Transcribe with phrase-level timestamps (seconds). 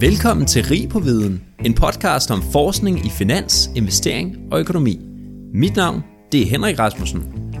[0.00, 5.00] Velkommen til Rig på Viden, en podcast om forskning i finans, investering og økonomi.
[5.54, 7.52] Mit navn det er Henrik Rasmussen.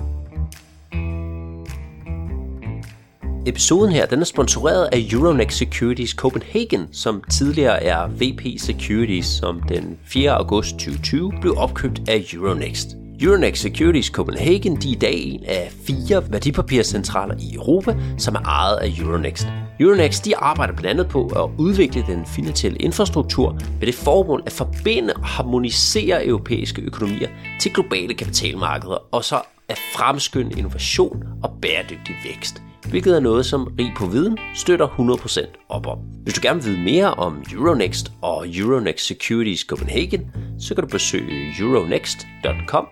[3.46, 9.62] Episoden her den er sponsoreret af Euronext Securities Copenhagen, som tidligere er VP Securities, som
[9.68, 10.30] den 4.
[10.30, 12.88] august 2020 blev opkøbt af Euronext.
[13.20, 18.40] Euronext Securities Copenhagen de er i dag en af fire værdipapircentraler i Europa, som er
[18.40, 19.46] ejet af Euronext.
[19.80, 24.52] Euronext de arbejder blandt andet på at udvikle den finansielle infrastruktur med det formål at
[24.52, 27.28] forbinde og harmonisere europæiske økonomier
[27.60, 33.74] til globale kapitalmarkeder, og så at fremskynde innovation og bæredygtig vækst hvilket er noget, som
[33.78, 35.98] Rig på Viden støtter 100% op om.
[35.98, 40.88] Hvis du gerne vil vide mere om Euronext og Euronext Securities Copenhagen, så kan du
[40.88, 42.86] besøge euronext.com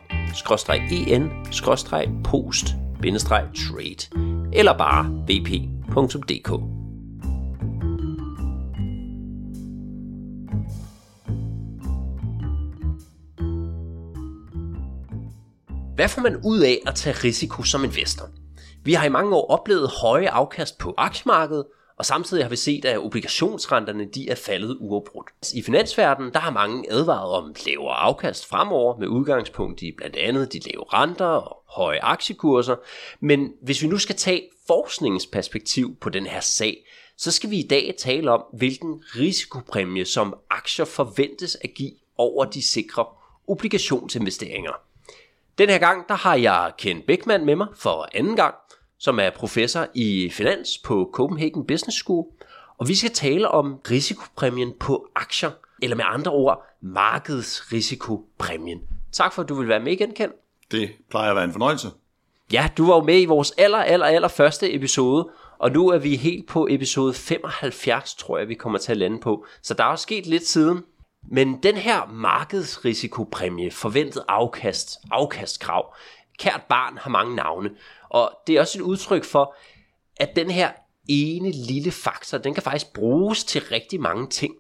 [1.13, 2.75] en post
[3.55, 4.17] trade
[4.53, 6.49] eller bare vp.dk.
[15.95, 18.44] Hvad får man ud af at tage risiko som investor?
[18.85, 22.85] Vi har i mange år oplevet høje afkast på aktiemarkedet, og samtidig har vi set,
[22.85, 25.29] at obligationsrenterne de er faldet uafbrudt.
[25.55, 30.53] I finansverdenen der har mange advaret om lavere afkast fremover med udgangspunkt i blandt andet
[30.53, 32.77] de lave renter og høje aktiekurser.
[33.21, 37.67] Men hvis vi nu skal tage forskningsperspektiv på den her sag, så skal vi i
[37.67, 43.07] dag tale om, hvilken risikopræmie som aktier forventes at give over de sikre
[43.49, 44.73] obligationsinvesteringer.
[45.59, 48.55] Den her gang der har jeg Ken Beckmann med mig for anden gang,
[48.99, 52.27] som er professor i finans på Copenhagen Business School.
[52.79, 55.51] Og vi skal tale om risikopræmien på aktier,
[55.83, 58.81] eller med andre ord, markedsrisikopræmien.
[59.13, 60.31] Tak for, at du vil være med igen, Ken.
[60.71, 61.89] Det plejer at være en fornøjelse.
[62.53, 65.99] Ja, du var jo med i vores aller, aller, aller første episode, og nu er
[65.99, 69.47] vi helt på episode 75, tror jeg, vi kommer til at lande på.
[69.63, 70.85] Så der er jo sket lidt siden.
[71.29, 75.95] Men den her markedsrisikopræmie, forventet afkast, afkastkrav,
[76.39, 77.71] kært barn har mange navne.
[78.09, 79.55] Og det er også et udtryk for,
[80.17, 80.73] at den her
[81.09, 84.55] ene lille faktor, den kan faktisk bruges til rigtig mange ting.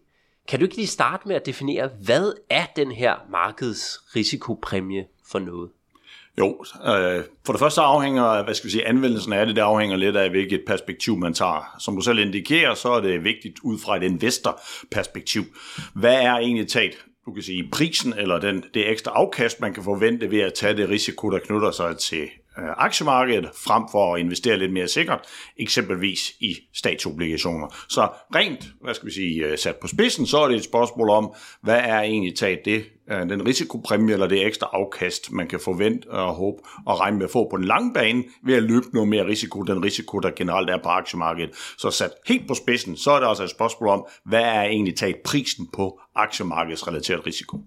[0.48, 5.70] Kan du ikke lige starte med at definere, hvad er den her markedsrisikopræmie for noget?
[6.38, 9.96] Jo, øh, for det første afhænger, hvad skal vi sige, anvendelsen af det, det afhænger
[9.96, 11.76] lidt af, hvilket perspektiv man tager.
[11.78, 15.42] Som du selv indikerer, så er det vigtigt ud fra et investorperspektiv.
[15.94, 16.94] Hvad er egentlig taget?
[17.26, 20.76] Du kan sige prisen eller den, det ekstra afkast, man kan forvente ved at tage
[20.76, 22.28] det risiko, der knytter sig til
[22.58, 25.20] Øh, aktiemarkedet, frem for at investere lidt mere sikkert,
[25.56, 27.76] eksempelvis i statsobligationer.
[27.88, 31.10] Så rent, hvad skal vi sige, øh, sat på spidsen, så er det et spørgsmål
[31.10, 35.60] om, hvad er egentlig taget det, øh, den risikopræmie eller det ekstra afkast, man kan
[35.60, 38.86] forvente og håbe og regne med at få på den lange bane, ved at løbe
[38.92, 41.50] noget mere risiko, den risiko, der generelt er på aktiemarkedet.
[41.78, 44.96] Så sat helt på spidsen, så er det også et spørgsmål om, hvad er egentlig
[44.96, 47.58] taget prisen på aktiemarkedsrelateret risiko.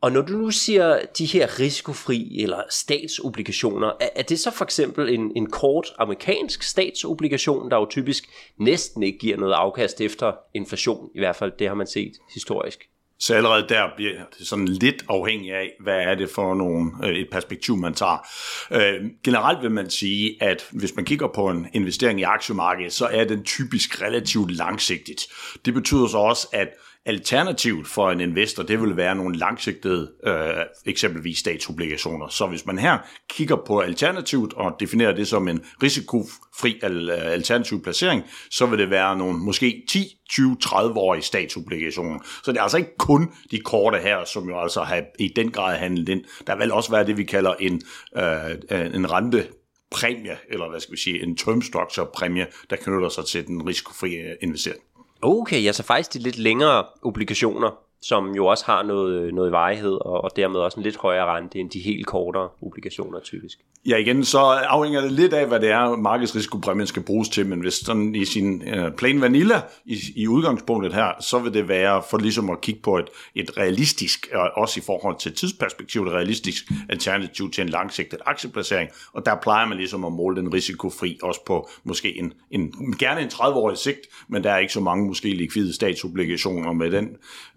[0.00, 4.64] Og når du nu siger de her risikofri eller statsobligationer, er, er det så for
[4.64, 8.24] eksempel en, en kort amerikansk statsobligation, der jo typisk
[8.58, 12.88] næsten ikke giver noget afkast efter inflation, i hvert fald det har man set historisk?
[13.20, 17.16] Så allerede der bliver det sådan lidt afhængig af, hvad er det for nogle, øh,
[17.16, 18.26] et perspektiv, man tager.
[18.70, 23.06] Øh, generelt vil man sige, at hvis man kigger på en investering i aktiemarkedet, så
[23.06, 25.26] er den typisk relativt langsigtet.
[25.64, 26.68] Det betyder så også, at
[27.08, 32.28] Alternativt for en investor, det vil være nogle langsigtede, øh, eksempelvis statsobligationer.
[32.28, 32.98] Så hvis man her
[33.30, 38.90] kigger på alternativet og definerer det som en risikofri øh, alternativ placering, så vil det
[38.90, 42.18] være nogle måske 10, 20, 30-årige statsobligationer.
[42.44, 45.50] Så det er altså ikke kun de korte her, som jo altså har i den
[45.50, 46.24] grad handlet ind.
[46.46, 47.82] Der vil også være det, vi kalder en,
[48.16, 49.46] øh, en rente
[49.90, 53.66] præmie, eller hvad skal vi sige, en term structure præmie, der knytter sig til den
[53.66, 54.82] risikofri øh, investering.
[55.22, 57.70] Okay, altså faktisk de lidt længere obligationer,
[58.02, 61.58] som jo også har noget, noget varighed, og, og dermed også en lidt højere rente
[61.58, 63.58] end de helt kortere obligationer typisk.
[63.86, 67.60] Ja, igen, så afhænger det lidt af, hvad det er, markedsrisikopræmien skal bruges til, men
[67.60, 72.02] hvis sådan i sin øh, plain vanilla i, i udgangspunktet her, så vil det være
[72.10, 76.12] for ligesom at kigge på et, et realistisk, og også i forhold til tidsperspektiv, et
[76.12, 81.18] realistisk alternativ til en langsigtet aktieplacering, og der plejer man ligesom at måle den risikofri,
[81.22, 85.06] også på måske en, en gerne en 30-årig sigt, men der er ikke så mange
[85.06, 87.08] måske likvide statsobligationer med den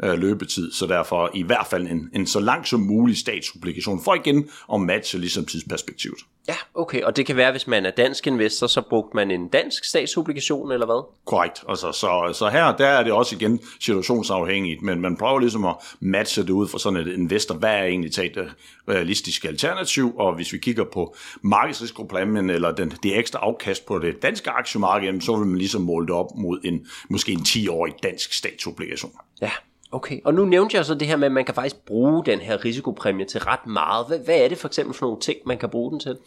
[0.03, 4.15] uh, løbetid, så derfor i hvert fald en, en så lang som mulig statsobligation, for
[4.15, 6.19] igen at matche ligesom tidsperspektivet.
[6.47, 9.47] Ja, okay, og det kan være, hvis man er dansk investor, så brugte man en
[9.47, 11.03] dansk statsobligation, eller hvad?
[11.25, 15.65] Korrekt, altså, så, så her der er det også igen situationsafhængigt, men man prøver ligesom
[15.65, 18.53] at matche det ud for sådan et investor, hvad er egentlig det
[18.89, 24.21] realistiske alternativ, og hvis vi kigger på markedsrisikopræmien, eller den, det ekstra afkast på det
[24.21, 28.33] danske aktiemarked, så vil man ligesom måle det op mod en, måske en 10-årig dansk
[28.33, 29.11] statsobligation.
[29.41, 29.51] Ja,
[29.91, 32.39] Okay, og nu nævnte jeg så det her med, at man kan faktisk bruge den
[32.39, 34.07] her risikopræmie til ret meget.
[34.07, 36.17] Hvad, hvad er det for eksempel for nogle ting, man kan bruge den til?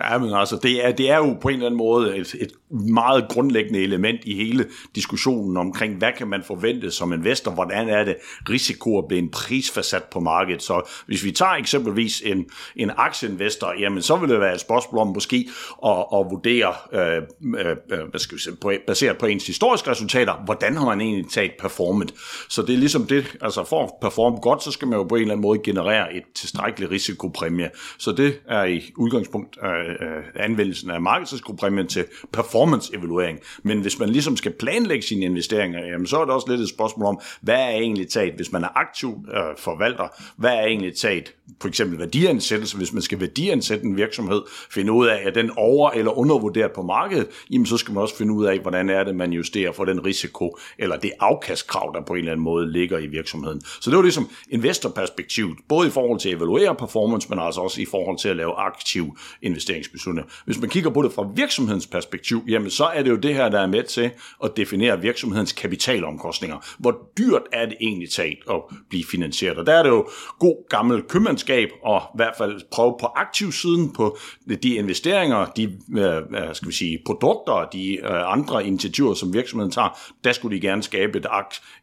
[0.00, 2.52] Ja, men altså, det er, det er jo på en eller anden måde et, et
[2.70, 8.04] meget grundlæggende element i hele diskussionen omkring, hvad kan man forvente som investor, hvordan er
[8.04, 8.16] det
[8.48, 10.62] risiko at blive en prisfastsat på markedet.
[10.62, 12.46] Så hvis vi tager eksempelvis en,
[12.76, 15.48] en aktieinvestor, jamen så vil det være et spørgsmål om måske
[15.86, 17.22] at, at vurdere, øh,
[17.58, 21.00] øh, øh hvad skal vi sige, på, baseret på ens historiske resultater, hvordan har man
[21.00, 22.14] egentlig taget performet.
[22.48, 25.14] Så det er ligesom det, altså for at performe godt, så skal man jo på
[25.14, 27.70] en eller anden måde generere et tilstrækkeligt risikopræmie.
[27.98, 33.38] Så det er i udgangspunkt øh, Øh, øh, anvendelsen af markedsrisikopræmien til performance-evaluering.
[33.62, 36.68] Men hvis man ligesom skal planlægge sine investeringer, jamen, så er det også lidt et
[36.68, 40.96] spørgsmål om, hvad er egentlig taget, hvis man er aktiv øh, forvalter, hvad er egentlig
[40.96, 45.50] taget, for eksempel værdiansættelse, hvis man skal værdiansætte en virksomhed, finde ud af, at den
[45.56, 49.04] over- eller undervurderet på markedet, jamen så skal man også finde ud af, hvordan er
[49.04, 52.72] det, man justerer for den risiko, eller det afkastkrav, der på en eller anden måde
[52.72, 53.60] ligger i virksomheden.
[53.80, 57.80] Så det var ligesom investorperspektivet, både i forhold til at evaluere performance, men altså også
[57.80, 60.30] i forhold til at lave aktiv investering investeringsbeslutninger.
[60.44, 63.48] Hvis man kigger på det fra virksomhedens perspektiv, jamen så er det jo det her,
[63.48, 64.10] der er med til
[64.44, 66.56] at definere virksomhedens kapitalomkostninger.
[66.78, 69.58] Hvor dyrt er det egentlig talt at blive finansieret?
[69.58, 73.92] Og der er det jo god gammel købmandskab, og i hvert fald prøve på aktivsiden
[73.92, 74.18] på
[74.62, 75.62] de investeringer, de
[75.98, 80.56] øh, øh skal vi sige, produkter, de øh, andre initiativer, som virksomheden tager, der skulle
[80.56, 81.26] de gerne skabe et,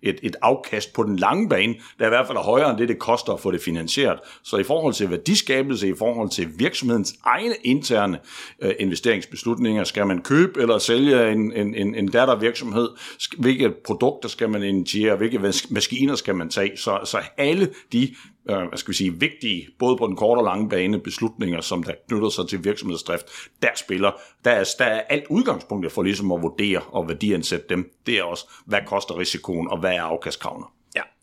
[0.02, 2.90] et, et afkast på den lange bane, der i hvert fald er højere end det,
[2.90, 4.20] det koster at få det finansieret.
[4.44, 8.19] Så i forhold til værdiskabelse, i forhold til virksomhedens egne interne
[8.62, 9.83] øh, investeringsbeslutninger.
[9.83, 12.89] Skal man købe eller sælge en, en, en, en dattervirksomhed?
[13.38, 15.16] Hvilke produkter skal man initiere?
[15.16, 15.39] Hvilke
[15.69, 16.78] maskiner skal man tage?
[16.78, 18.16] Så, så alle de
[18.50, 21.83] øh, hvad skal vi sige, vigtige, både på den korte og lange bane, beslutninger, som
[21.83, 23.25] der knytter sig til virksomhedsdrift,
[23.62, 24.12] der spiller,
[24.45, 27.92] der er, der er alt udgangspunktet for ligesom at vurdere og værdiansætte dem.
[28.06, 30.66] Det er også, hvad koster risikoen, og hvad er afkastkravene.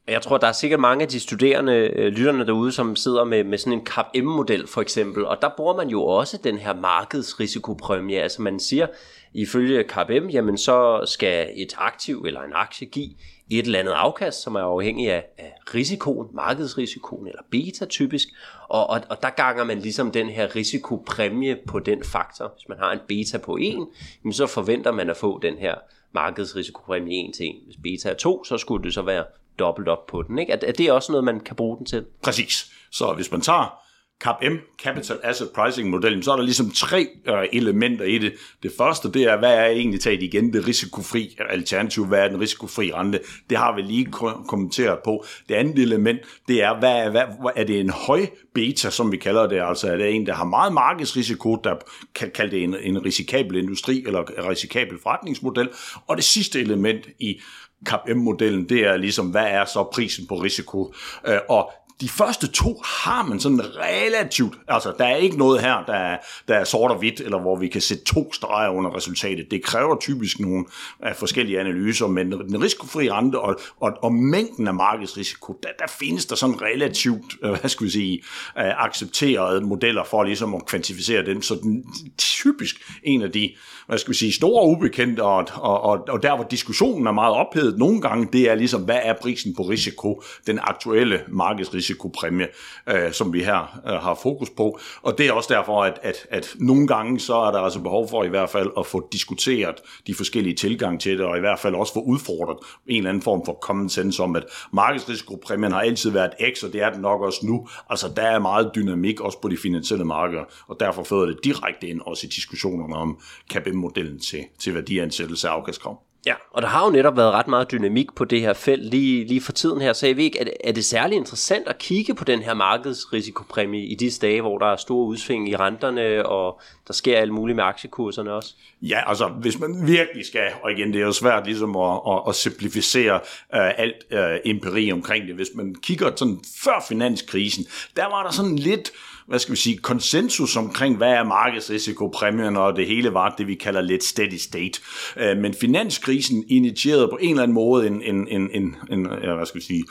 [0.09, 3.45] Jeg tror, der er sikkert mange af de studerende øh, lytterne derude, som sidder med,
[3.45, 8.23] med sådan en CAPM-model for eksempel, og der bruger man jo også den her markedsrisikopræmie.
[8.23, 8.87] Altså man siger,
[9.35, 13.11] ifølge CAPM, jamen så skal et aktiv eller en aktie give
[13.51, 18.29] et eller andet afkast, som er afhængig af, af risikoen, markedsrisikoen eller beta typisk,
[18.69, 22.53] og, og, og der ganger man ligesom den her risikopræmie på den faktor.
[22.57, 23.79] Hvis man har en beta på 1,
[24.25, 25.75] jamen så forventer man at få den her
[26.15, 27.55] markedsrisikopræmie 1 til 1.
[27.67, 29.25] Hvis beta er 2, så skulle det så være
[29.59, 30.39] dobbelt op på den.
[30.39, 30.53] Ikke?
[30.53, 32.05] Er, er det også noget, man kan bruge den til?
[32.23, 32.71] Præcis.
[32.91, 33.89] Så hvis man tager
[34.25, 38.33] CAPM, Capital Asset Pricing modellen, så er der ligesom tre øh, elementer i det.
[38.63, 42.41] Det første, det er, hvad er egentlig taget igen det risikofri alternativ, hvad er den
[42.41, 43.21] risikofri rente?
[43.51, 44.07] Det har vi lige
[44.49, 45.25] kommenteret på.
[45.49, 47.25] Det andet element, det er, hvad er, hvad,
[47.57, 50.45] er det en høj beta, som vi kalder det, altså er det en, der har
[50.45, 51.75] meget markedsrisiko, der
[52.15, 55.69] kan kalde det en, en risikabel industri eller en risikabel forretningsmodel.
[56.07, 57.41] Og det sidste element i
[57.87, 60.95] CAPM-modellen, det er ligesom, hvad er så prisen på risiko?
[61.27, 65.85] Øh, og de første to har man sådan relativt, altså der er ikke noget her,
[65.87, 66.19] der er,
[66.49, 69.51] der er sort og hvidt, eller hvor vi kan sætte to streger under resultatet.
[69.51, 70.65] Det kræver typisk nogle
[71.03, 75.87] af forskellige analyser, men den risikofri rente og, og, og mængden af markedsrisiko, der, der
[75.99, 78.23] findes der sådan relativt, øh, hvad skal vi sige,
[78.59, 81.43] øh, accepterede modeller for ligesom at kvantificere dem.
[81.43, 81.85] Så den,
[82.19, 83.55] typisk en af de,
[83.87, 87.35] hvad skal vi sige, store ubekendte, og, og, og, og der hvor diskussionen er meget
[87.35, 92.49] ophedet nogle gange, det er ligesom, hvad er prisen på risiko, den aktuelle markedsrisiko risikopræmie,
[92.89, 94.79] øh, som vi her øh, har fokus på.
[95.03, 98.09] Og det er også derfor, at, at, at nogle gange så er der altså behov
[98.09, 99.75] for i hvert fald at få diskuteret
[100.07, 103.23] de forskellige tilgang til det, og i hvert fald også få udfordret en eller anden
[103.23, 107.01] form for common sense om, at markedsrisikopræmien har altid været X, og det er den
[107.01, 107.69] nok også nu.
[107.91, 111.89] Altså der er meget dynamik også på de finansielle markeder, og derfor fører det direkte
[111.89, 116.08] ind også i diskussionerne om KPM-modellen til, til værdiansættelse af afkastkrav.
[116.29, 119.25] Ja, og der har jo netop været ret meget dynamik på det her felt lige,
[119.25, 121.79] lige for tiden her, så jeg ved ikke, er det, er det særlig interessant at
[121.79, 126.27] kigge på den her markedsrisikopræmie i disse dage, hvor der er store udsving i renterne,
[126.27, 128.55] og der sker alt muligt med aktiekurserne også?
[128.83, 132.23] Ja, altså hvis man virkelig skal, og igen det er jo svært ligesom at, at,
[132.29, 137.67] at simplificere uh, alt uh, empiri omkring det, hvis man kigger sådan før finanskrisen,
[137.97, 138.93] der var der sådan lidt
[139.29, 143.55] hvad skal vi sige, konsensus omkring, hvad er markedsrisikopræmien, og det hele var det, vi
[143.55, 144.81] kalder lidt steady state.
[145.17, 149.47] Øh, men finanskrisen initierede på en eller anden måde en, en, en, en, en hvad
[149.47, 149.85] skal vi sige,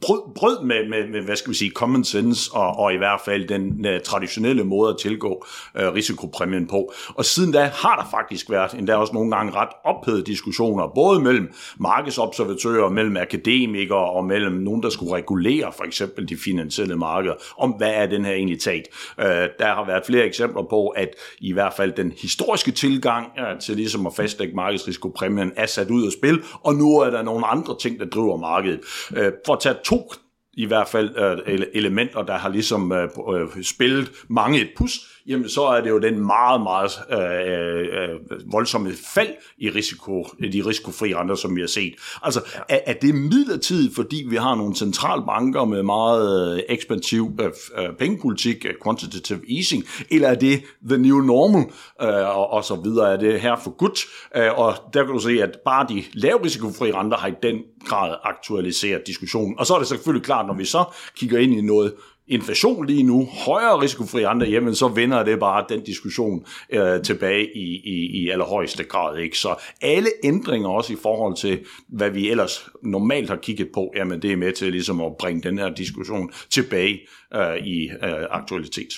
[0.00, 3.20] brød, brød med, med, med, hvad skal vi sige, common sense, og, og i hvert
[3.24, 5.44] fald den øh, traditionelle måde at tilgå
[5.76, 6.92] øh, risikopræmien på.
[7.14, 11.20] Og siden da har der faktisk været endda også nogle gange ret ophedede diskussioner, både
[11.20, 17.34] mellem markedsobservatører, mellem akademikere og mellem nogen, der skulle regulere for eksempel de finansielle markeder,
[17.58, 19.26] om hvad er den her egentlig stat.
[19.26, 21.08] Øh, der har været flere eksempler på, at
[21.40, 26.06] i hvert fald den historiske tilgang uh, til ligesom at fastlægge markedsrisikopræmien er sat ud
[26.06, 28.80] af spil, og nu er der nogle andre ting, der driver markedet.
[29.10, 29.16] Uh,
[29.46, 30.12] for at tage to
[30.58, 35.62] i hvert fald uh, elementer, der har ligesom uh, spillet mange et pus, jamen så
[35.62, 41.34] er det jo den meget, meget øh, øh, voldsomme fald i risiko, de risikofri renter,
[41.34, 41.94] som vi har set.
[42.22, 42.60] Altså, ja.
[42.76, 47.94] er, er det midlertidigt, fordi vi har nogle centralbanker med meget øh, ekspansiv øh, øh
[47.98, 51.64] pengepolitik, øh, quantitative easing, eller er det the new normal,
[52.02, 54.00] øh, og, og så videre, er det her for godt?
[54.36, 57.56] Øh, og der kan du se, at bare de lave risikofri renter har i den
[57.84, 59.58] grad aktualiserer diskussionen.
[59.58, 60.84] Og så er det selvfølgelig klart, når vi så
[61.16, 61.94] kigger ind i noget
[62.28, 67.56] inflation lige nu, højere risikofri andre, jamen så vender det bare den diskussion øh, tilbage
[67.56, 69.18] i, i, i allerhøjeste grad.
[69.18, 69.38] Ikke?
[69.38, 74.22] Så alle ændringer også i forhold til, hvad vi ellers normalt har kigget på, jamen
[74.22, 77.00] det er med til ligesom at bringe den her diskussion tilbage
[77.34, 78.92] øh, i øh, aktualitet.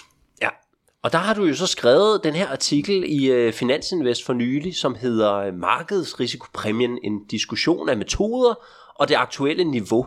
[1.03, 4.77] Og der har du jo så skrevet den her artikel i øh, Finansinvest for nylig,
[4.77, 8.55] som hedder øh, Markedsrisikopræmien, en diskussion af metoder
[8.95, 10.07] og det aktuelle niveau.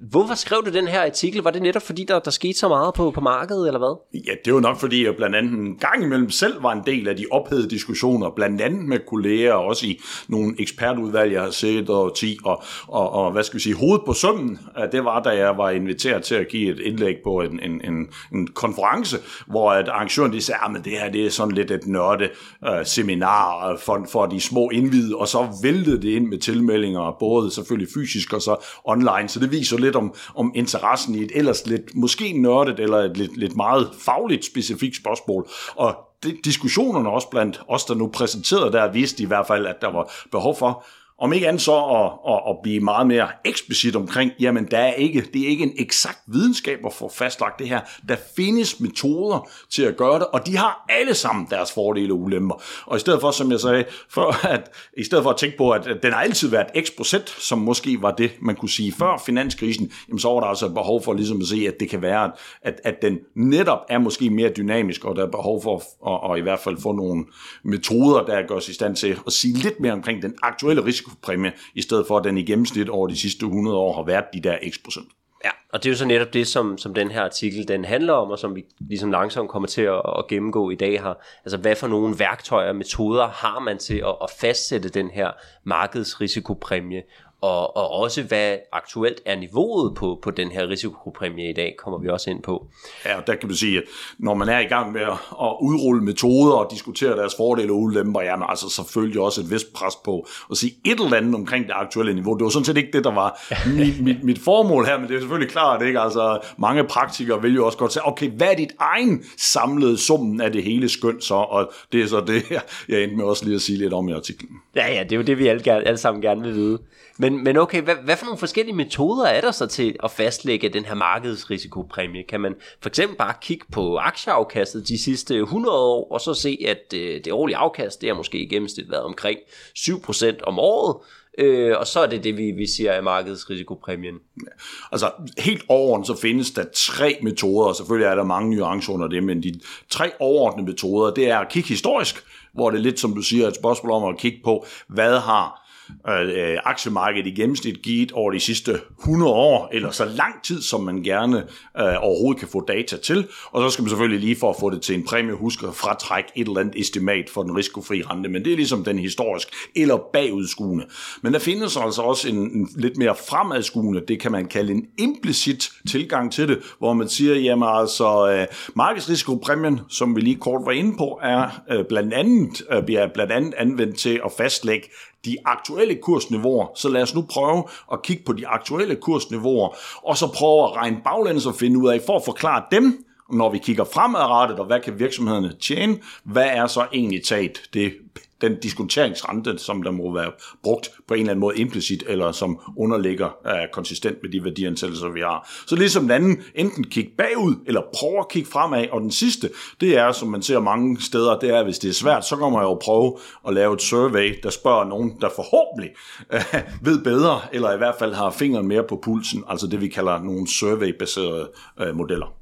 [0.00, 1.42] Hvorfor skrev du den her artikel?
[1.42, 4.20] Var det netop fordi, der, der skete så meget på, på markedet, eller hvad?
[4.26, 7.08] Ja, det var nok fordi, jeg blandt andet en gang imellem selv var en del
[7.08, 11.90] af de ophedede diskussioner, blandt andet med kolleger, også i nogle ekspertudvalg, jeg har set,
[11.90, 14.58] og, ti, og, og, og hvad skal vi sige, hovedet på sømmen,
[14.92, 18.08] det var, da jeg var inviteret til at give et indlæg på en, en, en,
[18.32, 21.70] en konference, hvor at arrangøren de sagde, ah, at det her det er sådan lidt
[21.70, 22.28] et nørde
[22.68, 27.16] uh, seminar øh, for, for de små indvidede, og så væltede det ind med tilmeldinger,
[27.20, 31.22] både selvfølgelig fysisk og så online, så det viser lidt lidt om, om interessen i
[31.22, 35.48] et ellers lidt måske nørdet eller et lidt, lidt meget fagligt specifikt spørgsmål.
[35.76, 39.76] Og de, diskussionerne også blandt os, der nu præsenterede der, viste i hvert fald, at
[39.80, 40.84] der var behov for
[41.20, 44.92] om ikke andet så at, at, at blive meget mere eksplicit omkring, jamen der er
[44.92, 47.80] ikke, det er ikke en eksakt videnskab at få fastlagt det her.
[48.08, 52.18] Der findes metoder til at gøre det, og de har alle sammen deres fordele og
[52.18, 52.62] ulemper.
[52.86, 55.70] Og i stedet for, som jeg sagde, for at, i stedet for at tænke på,
[55.70, 59.22] at den har altid været x procent, som måske var det, man kunne sige før
[59.26, 62.32] finanskrisen, jamen så var der altså behov for ligesom at se, at det kan være,
[62.62, 66.38] at, at den netop er måske mere dynamisk, og der er behov for at, at
[66.38, 67.24] i hvert fald få nogle
[67.62, 71.07] metoder, der gør os i stand til at sige lidt mere omkring den aktuelle risiko
[71.08, 74.24] risikopræmie, i stedet for at den i gennemsnit over de sidste 100 år har været
[74.32, 75.08] de der x procent.
[75.44, 78.12] Ja, og det er jo så netop det, som, som den her artikel den handler
[78.12, 81.14] om, og som vi ligesom langsomt kommer til at, at gennemgå i dag her.
[81.44, 85.30] Altså, hvad for nogle værktøjer og metoder har man til at, at fastsætte den her
[85.64, 87.02] markedsrisikopræmie,
[87.40, 91.98] og, og også hvad aktuelt er niveauet på, på den her risikopræmie i dag, kommer
[91.98, 92.66] vi også ind på.
[93.04, 93.84] Ja, og der kan man sige, at
[94.18, 97.78] når man er i gang med at, at udrulle metoder og diskutere deres fordele og
[97.78, 101.64] ulemper, jamen altså selvfølgelig også et vist pres på at sige et eller andet omkring
[101.64, 102.34] det aktuelle niveau.
[102.34, 103.40] Det var sådan set ikke det, der var
[103.78, 106.00] mit, mit, mit formål her, men det er selvfølgelig klart, ikke?
[106.00, 110.40] Altså, mange praktikere vil jo også godt sige, okay, hvad er dit egen samlede summen
[110.40, 111.34] af det hele skøn så?
[111.34, 114.12] Og det er så det, jeg endte med også lige at sige lidt om i
[114.12, 114.50] artiklen.
[114.76, 116.78] Ja, ja, det er jo det, vi alle, alle sammen gerne vil vide.
[117.20, 120.68] Men, men okay, hvad, hvad for nogle forskellige metoder er der så til at fastlægge
[120.68, 122.22] den her markedsrisikopræmie?
[122.22, 126.58] Kan man for eksempel bare kigge på aktieafkastet de sidste 100 år, og så se,
[126.66, 129.38] at øh, det årlige afkast, det har måske i gennemsnit været omkring
[129.78, 130.96] 7% om året,
[131.38, 134.14] øh, og så er det det, vi, vi siger er markedsrisikopræmien.
[134.14, 134.50] Ja.
[134.92, 139.08] Altså helt overordnet så findes der tre metoder, og selvfølgelig er der mange nuancer under
[139.08, 139.60] det, men de
[139.90, 143.48] tre overordnede metoder, det er at kigge historisk, hvor det er lidt som du siger,
[143.48, 145.67] et spørgsmål om at kigge på, hvad har
[146.08, 150.80] øh, aktiemarkedet i gennemsnit givet over de sidste 100 år, eller så lang tid, som
[150.80, 151.38] man gerne
[151.80, 153.26] øh, overhovedet kan få data til.
[153.50, 155.74] Og så skal man selvfølgelig lige for at få det til en præmie, huske at
[155.74, 159.48] fratrække et eller andet estimat for den risikofri rente, men det er ligesom den historisk
[159.76, 160.84] eller bagudskuende.
[161.22, 164.86] Men der findes altså også en, en lidt mere fremadskuende, det kan man kalde en
[164.98, 170.62] implicit tilgang til det, hvor man siger, jamen altså, øh, markedsrisikopræmien, som vi lige kort
[170.66, 174.88] var inde på, er øh, blandt andet, øh, bliver blandt andet anvendt til at fastlægge
[175.24, 176.66] de aktuelle kursniveauer.
[176.74, 180.76] Så lad os nu prøve at kigge på de aktuelle kursniveauer, og så prøve at
[180.76, 184.66] regne baglæns og finde ud af, for at forklare dem, når vi kigger fremadrettet, og
[184.66, 187.92] hvad kan virksomhederne tjene, hvad er så egentlig taget det
[188.40, 190.32] den diskonteringsrente, som der må være
[190.62, 195.08] brugt på en eller anden måde implicit, eller som underligger uh, konsistent med de værdiansættelser,
[195.08, 195.50] vi har.
[195.66, 199.50] Så ligesom den anden, enten kigge bagud, eller prøve at kigge fremad, og den sidste,
[199.80, 202.60] det er, som man ser mange steder, det er, hvis det er svært, så kommer
[202.60, 203.18] jeg jo prøve
[203.48, 205.90] at lave et survey, der spørger nogen, der forhåbentlig
[206.34, 209.88] uh, ved bedre, eller i hvert fald har fingeren mere på pulsen, altså det vi
[209.88, 212.37] kalder nogle survey-baserede uh, modeller.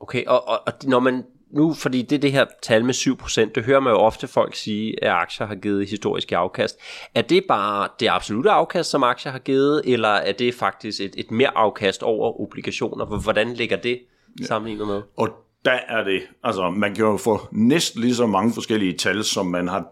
[0.00, 3.52] Ja, okay, og, og, og når man nu, fordi det det her tal med 7%,
[3.54, 6.78] det hører man jo ofte folk sige, at aktier har givet historiske afkast.
[7.14, 11.14] Er det bare det absolutte afkast, som aktier har givet, eller er det faktisk et,
[11.16, 13.04] et mere afkast over obligationer?
[13.22, 14.00] Hvordan ligger det
[14.42, 15.02] sammenlignet med?
[15.16, 15.28] Og
[15.64, 19.46] der er det, altså man kan jo få næsten lige så mange forskellige tal, som
[19.46, 19.84] man har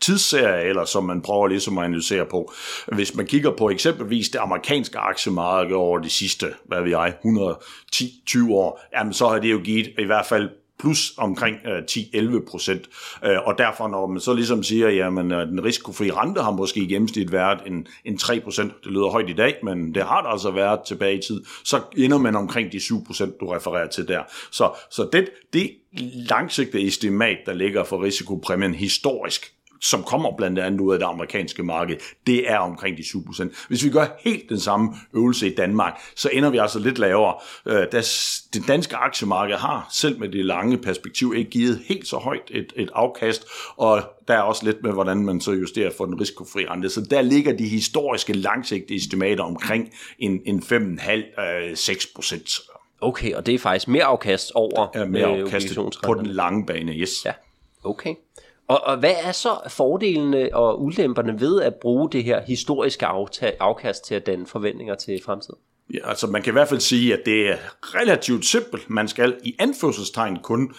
[0.00, 2.52] tidsserier, eller som man prøver ligesom at analysere på.
[2.86, 8.52] Hvis man kigger på eksempelvis det amerikanske aktiemarked over de sidste, hvad vi jeg, 110-20
[8.52, 12.88] år, jamen så har det jo givet i hvert fald plus omkring øh, 10-11 procent.
[13.24, 16.80] Øh, og derfor, når man så ligesom siger, jamen øh, den risikofri rente har måske
[16.80, 20.22] i gennemsnit været en, en 3 procent, det lyder højt i dag, men det har
[20.22, 23.88] det altså været tilbage i tid, så ender man omkring de 7 procent, du refererer
[23.88, 24.22] til der.
[24.50, 25.70] Så, så det, det
[26.30, 31.62] langsigtede estimat, der ligger for risikopræmien historisk, som kommer blandt andet ud af det amerikanske
[31.62, 33.66] marked, det er omkring de 7%.
[33.68, 37.34] Hvis vi gør helt den samme øvelse i Danmark, så ender vi altså lidt lavere.
[37.66, 37.86] Øh,
[38.52, 42.72] det danske aktiemarked har selv med det lange perspektiv ikke givet helt så højt et,
[42.76, 46.66] et afkast, og der er også lidt med, hvordan man så justerer for den risikofri
[46.66, 46.90] rente.
[46.90, 53.58] Så der ligger de historiske langsigtede estimater omkring en, en 5,5-6 Okay, og det er
[53.58, 57.24] faktisk mere afkast over ja, mere øh, afkast på den lange bane, yes.
[57.24, 57.32] Ja,
[57.84, 58.14] okay.
[58.68, 63.06] Og, og hvad er så fordelene og ulemperne ved at bruge det her historiske
[63.60, 65.58] afkast til at danne forventninger til fremtiden?
[65.94, 68.90] Ja, altså man kan i hvert fald sige, at det er relativt simpelt.
[68.90, 70.72] Man skal i anførselstegn kun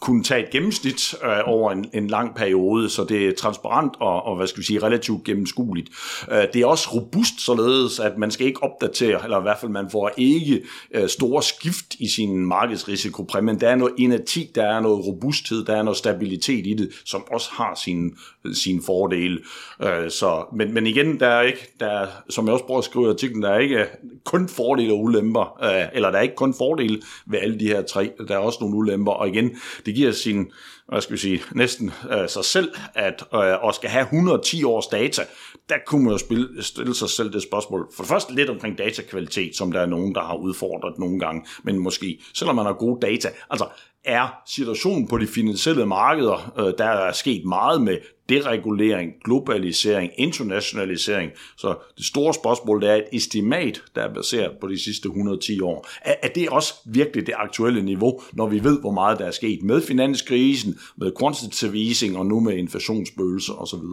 [0.00, 4.22] kunne tage et gennemsnit øh, over en, en lang periode, så det er transparent og,
[4.22, 5.88] og hvad skal vi sige, relativt gennemskueligt.
[6.32, 9.72] Øh, det er også robust således, at man skal ikke opdatere, eller i hvert fald
[9.72, 10.62] man får ikke
[10.94, 15.64] øh, store skift i sin markedsrisikopræmie, men der er noget inerti, der er noget robusthed,
[15.64, 18.10] der er noget stabilitet i det, som også har sine
[18.54, 19.38] sin fordele.
[19.82, 22.84] Øh, så, men, men igen, der er ikke, der er, som jeg også prøver at
[22.84, 23.86] skrive i artiklen, der er ikke
[24.28, 27.82] kun fordele og ulemper, øh, eller der er ikke kun fordele ved alle de her
[27.82, 29.56] tre, der er også nogle ulemper, og igen,
[29.86, 30.52] det giver sin,
[30.88, 34.86] hvad skal vi sige, næsten øh, sig selv, at øh, og skal have 110 års
[34.86, 35.22] data,
[35.68, 37.88] der kunne man jo spille, stille sig selv det spørgsmål.
[37.94, 41.46] For det første lidt omkring datakvalitet, som der er nogen, der har udfordret nogle gange,
[41.62, 43.68] men måske, selvom man har gode data, altså
[44.04, 47.98] er situationen på de finansielle markeder, øh, der er sket meget med
[48.28, 51.30] deregulering, globalisering, internationalisering.
[51.56, 55.60] Så det store spørgsmål det er et estimat, der er baseret på de sidste 110
[55.60, 55.88] år.
[56.02, 59.30] Er, er det også virkelig det aktuelle niveau, når vi ved, hvor meget der er
[59.30, 63.84] sket med finanskrisen, med quantitative easing og nu med inflationsbølgelser osv.?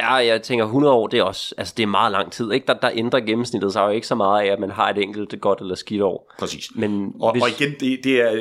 [0.00, 2.66] Ja, jeg tænker 100 år, det er også, altså det er meget lang tid, ikke?
[2.66, 5.40] Der, der ændrer gennemsnittet sig jo ikke så meget af, at man har et enkelt
[5.40, 6.32] godt eller skidt år.
[6.38, 6.68] Præcis.
[6.74, 7.42] Men og, hvis...
[7.42, 8.32] og igen, det, det, er,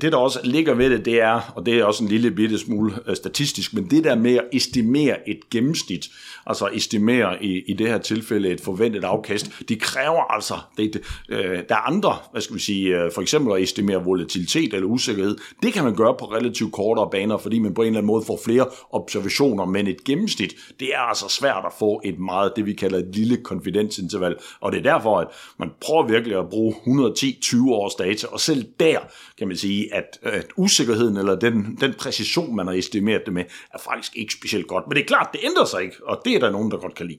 [0.00, 2.58] det der også ligger ved det, det er, og det er også en lille bitte
[2.58, 6.08] smule øh, statistisk, men det der med at estimere et gennemsnit,
[6.46, 11.02] altså estimere i, i det her tilfælde et forventet afkast, det kræver altså, det, det,
[11.28, 14.86] øh, der er andre, hvad skal vi sige, øh, for eksempel at estimere volatilitet eller
[14.86, 18.06] usikkerhed, det kan man gøre på relativt kortere baner, fordi man på en eller anden
[18.06, 22.18] måde får flere observationer, men et gennemsnit, det det er altså svært at få et
[22.18, 25.26] meget, det vi kalder et lille konfidensinterval, og det er derfor, at
[25.58, 28.98] man prøver virkelig at bruge 110-20 års data, og selv der
[29.38, 33.44] kan man sige, at, at usikkerheden eller den, den præcision, man har estimeret det med,
[33.74, 34.84] er faktisk ikke specielt godt.
[34.88, 36.94] Men det er klart, det ændrer sig ikke, og det er der nogen, der godt
[36.94, 37.18] kan lide.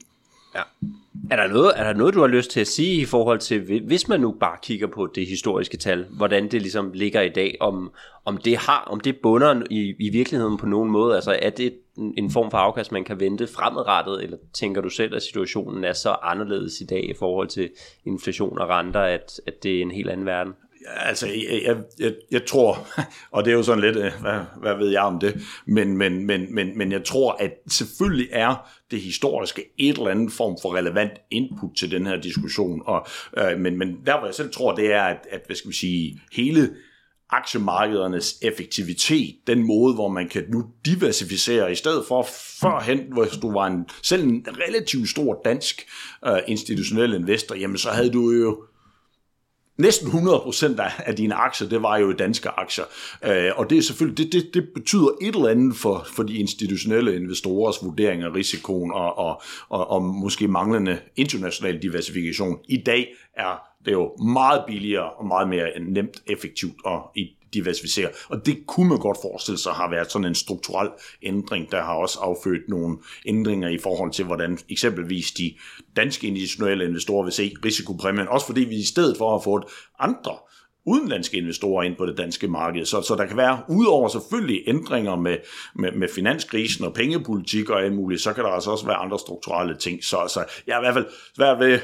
[0.55, 0.61] Ja.
[1.31, 3.81] Er der, noget, er der noget, du har lyst til at sige i forhold til,
[3.85, 7.57] hvis man nu bare kigger på det historiske tal, hvordan det ligesom ligger i dag,
[7.59, 7.91] om,
[8.25, 11.73] om det har, om det bunder i, i virkeligheden på nogen måde, altså er det
[12.17, 15.93] en form for afkast, man kan vente fremadrettet, eller tænker du selv, at situationen er
[15.93, 17.69] så anderledes i dag i forhold til
[18.05, 20.53] inflation og renter, at, at det er en helt anden verden?
[20.87, 22.87] Altså, jeg, jeg, jeg, jeg tror,
[23.31, 26.25] og det er jo sådan lidt, øh, hvad, hvad ved jeg om det, men, men,
[26.25, 30.75] men, men, men jeg tror, at selvfølgelig er det historiske et eller andet form for
[30.75, 32.81] relevant input til den her diskussion.
[32.85, 35.69] Og, øh, men, men der, hvor jeg selv tror, det er, at, at hvad skal
[35.69, 36.69] vi sige, hele
[37.29, 42.27] aktiemarkedernes effektivitet, den måde, hvor man kan nu diversificere, i stedet for
[42.61, 45.87] førhen, hvor du var en, selv en relativt stor dansk
[46.27, 48.63] øh, institutionel investor, jamen så havde du jo
[49.79, 52.85] næsten 100% af, af dine aktier, det var jo danske aktier.
[53.25, 56.37] Øh, og det er selvfølgelig, det, det, det betyder et eller andet for, for de
[56.37, 62.57] institutionelle investorers vurdering af risikoen og, og, og, og måske manglende international diversifikation.
[62.67, 68.09] I dag er det jo meget billigere og meget mere nemt effektivt og i diversificere.
[68.29, 70.89] Og det kunne man godt forestille sig har været sådan en strukturel
[71.23, 75.53] ændring, der har også affødt nogle ændringer i forhold til, hvordan eksempelvis de
[75.95, 79.63] danske institutionelle investorer vil se risikopræmien, også fordi vi i stedet for har fået
[79.99, 80.33] andre
[80.85, 82.85] udenlandske investorer ind på det danske marked.
[82.85, 85.37] Så, så der kan være, udover selvfølgelig ændringer med,
[85.75, 89.19] med, med finanskrisen og pengepolitik og alt muligt, så kan der altså også være andre
[89.19, 90.03] strukturelle ting.
[90.03, 91.79] Så, så jeg er i hvert fald svært ved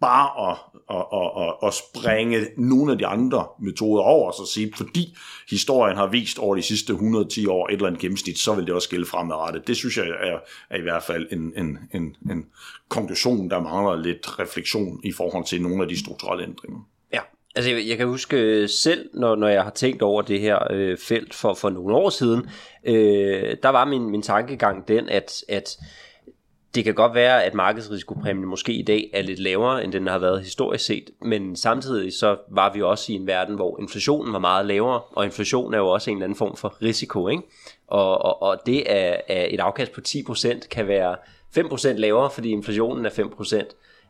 [0.00, 0.56] bare at,
[0.90, 5.16] at, at, at, at springe nogle af de andre metoder over, så sige, fordi
[5.50, 8.74] historien har vist over de sidste 110 år et eller andet gennemsnit, så vil det
[8.74, 9.66] også gælde fremadrettet.
[9.66, 10.38] Det synes jeg er,
[10.70, 12.46] er i hvert fald en, en, en, en
[12.88, 16.88] konklusion, der mangler lidt refleksion i forhold til nogle af de strukturelle ændringer.
[17.12, 17.20] Ja,
[17.54, 20.72] altså jeg, jeg kan huske øh, selv, når, når jeg har tænkt over det her
[20.72, 22.48] øh, felt for, for nogle år siden,
[22.84, 25.78] øh, der var min, min tankegang den, at, at
[26.74, 30.18] det kan godt være, at markedsrisikopræmien måske i dag er lidt lavere, end den har
[30.18, 34.38] været historisk set, men samtidig så var vi også i en verden, hvor inflationen var
[34.38, 37.42] meget lavere, og inflation er jo også en eller anden form for risiko, ikke?
[37.86, 41.16] Og, og, og det at, at et afkast på 10% kan være
[41.58, 43.62] 5% lavere, fordi inflationen er 5%,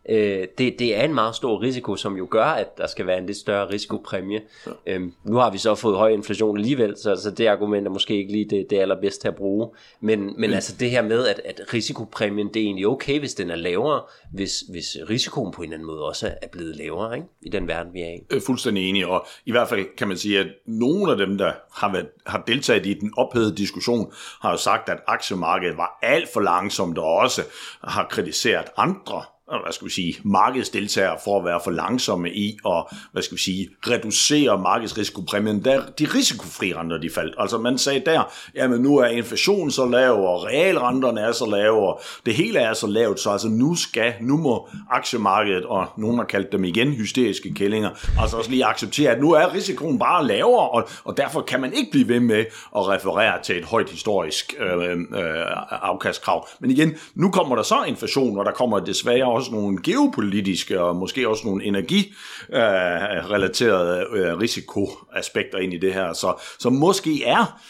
[0.08, 3.18] øh, det, det er en meget stor risiko, som jo gør, at der skal være
[3.18, 4.40] en lidt større risikopræmie.
[4.66, 4.72] Ja.
[4.86, 8.16] Øhm, nu har vi så fået høj inflation alligevel, så, så det argument er måske
[8.16, 9.68] ikke lige det, det allerbedste at bruge.
[10.00, 10.54] Men, men mm.
[10.54, 14.02] altså det her med, at, at risikopræmien, det er egentlig okay, hvis den er lavere,
[14.32, 17.28] hvis, hvis risikoen på en eller anden måde også er blevet lavere ikke?
[17.42, 18.20] i den verden, vi er i.
[18.30, 21.52] Øh, fuldstændig enig, og i hvert fald kan man sige, at nogle af dem, der
[21.72, 26.28] har, været, har deltaget i den ophedede diskussion, har jo sagt, at aktiemarkedet var alt
[26.32, 27.42] for langsomt, og også
[27.84, 29.22] har kritiseret andre
[29.58, 33.42] hvad skal vi sige, markedsdeltagere for at være for langsomme i at, hvad skal vi
[33.42, 37.34] sige, reducere markedsrisikopræmien, der de risikofri renter, de faldt.
[37.38, 38.22] Altså man sagde der,
[38.54, 42.72] jamen nu er inflationen så lav, og realrenterne er så lave, og det hele er
[42.72, 46.92] så lavt, så altså nu skal, nu må aktiemarkedet, og nogen har kaldt dem igen
[46.92, 51.40] hysteriske kællinger, altså også lige acceptere, at nu er risikoen bare lavere, og, og derfor
[51.40, 52.44] kan man ikke blive ved med
[52.76, 56.48] at referere til et højt historisk øh, øh, afkastkrav.
[56.60, 60.96] Men igen, nu kommer der så inflation, og der kommer desværre også nogle geopolitiske og
[60.96, 66.12] måske også nogle energirelaterede øh, øh, risikoaspekter ind i det her.
[66.12, 67.60] Så, så måske er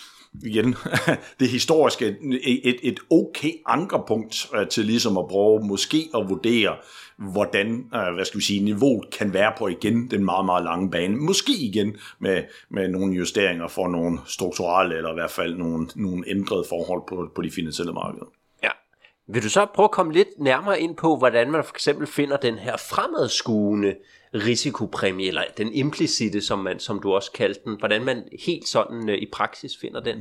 [0.44, 0.74] igen,
[1.40, 2.16] det historiske
[2.64, 6.76] et, et okay ankerpunkt øh, til ligesom at prøve måske at vurdere,
[7.18, 10.90] hvordan øh, hvad skal vi sige, niveauet kan være på igen den meget, meget lange
[10.90, 11.16] bane.
[11.16, 16.24] Måske igen med, med nogle justeringer for nogle strukturelle, eller i hvert fald nogle, nogle
[16.26, 18.26] ændrede forhold på, på de finansielle markeder.
[19.32, 22.36] Vil du så prøve at komme lidt nærmere ind på, hvordan man for eksempel finder
[22.36, 23.94] den her fremadskuende
[24.34, 29.08] risikopræmie, eller den implicite, som, man, som du også kaldte den, hvordan man helt sådan
[29.08, 30.16] øh, i praksis finder den?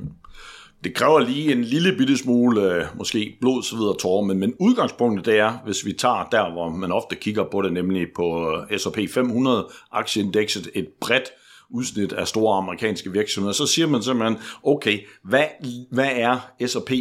[0.83, 4.53] Det kræver lige en lille bitte smule, øh, måske blod, så videre, tårer, men, men
[4.59, 8.55] udgangspunktet det er, hvis vi tager der, hvor man ofte kigger på det, nemlig på
[8.71, 11.31] øh, S&P 500 aktieindekset, et bredt
[11.69, 15.45] udsnit af store amerikanske virksomheder, så siger man simpelthen, okay, hvad,
[15.91, 16.91] hvad er S&P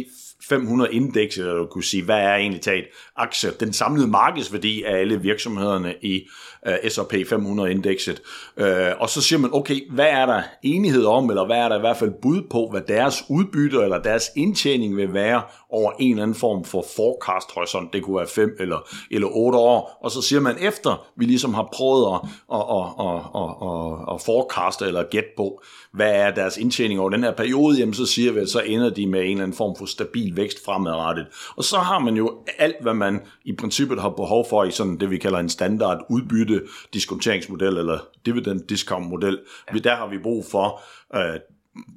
[0.43, 2.85] 500 indekser, eller du kunne sige, hvad er egentlig taget?
[3.15, 6.27] Aktier, den samlede markedsværdi af alle virksomhederne i
[6.67, 8.21] uh, S&P 500 indekset.
[8.57, 8.65] Uh,
[8.99, 11.79] og så siger man, okay, hvad er der enighed om, eller hvad er der i
[11.79, 16.23] hvert fald bud på, hvad deres udbytte eller deres indtjening vil være over en eller
[16.23, 20.21] anden form for forecast horisont, det kunne være 5 eller, eller 8 år, og så
[20.21, 25.03] siger man, efter vi ligesom har prøvet at, at, at, at, at, at forecaste eller
[25.11, 25.61] gætte på,
[25.93, 28.89] hvad er deres indtjening over den her periode, jamen så siger vi, at så ender
[28.89, 31.27] de med en eller anden form for stabil vækst fremadrettet.
[31.55, 34.99] Og så har man jo alt, hvad man i princippet har behov for i sådan
[34.99, 36.61] det, vi kalder en standard udbytte
[36.93, 39.39] diskonteringsmodel eller dividend discount model.
[39.73, 39.79] Ja.
[39.79, 40.81] Der har vi brug for
[41.15, 41.39] øh,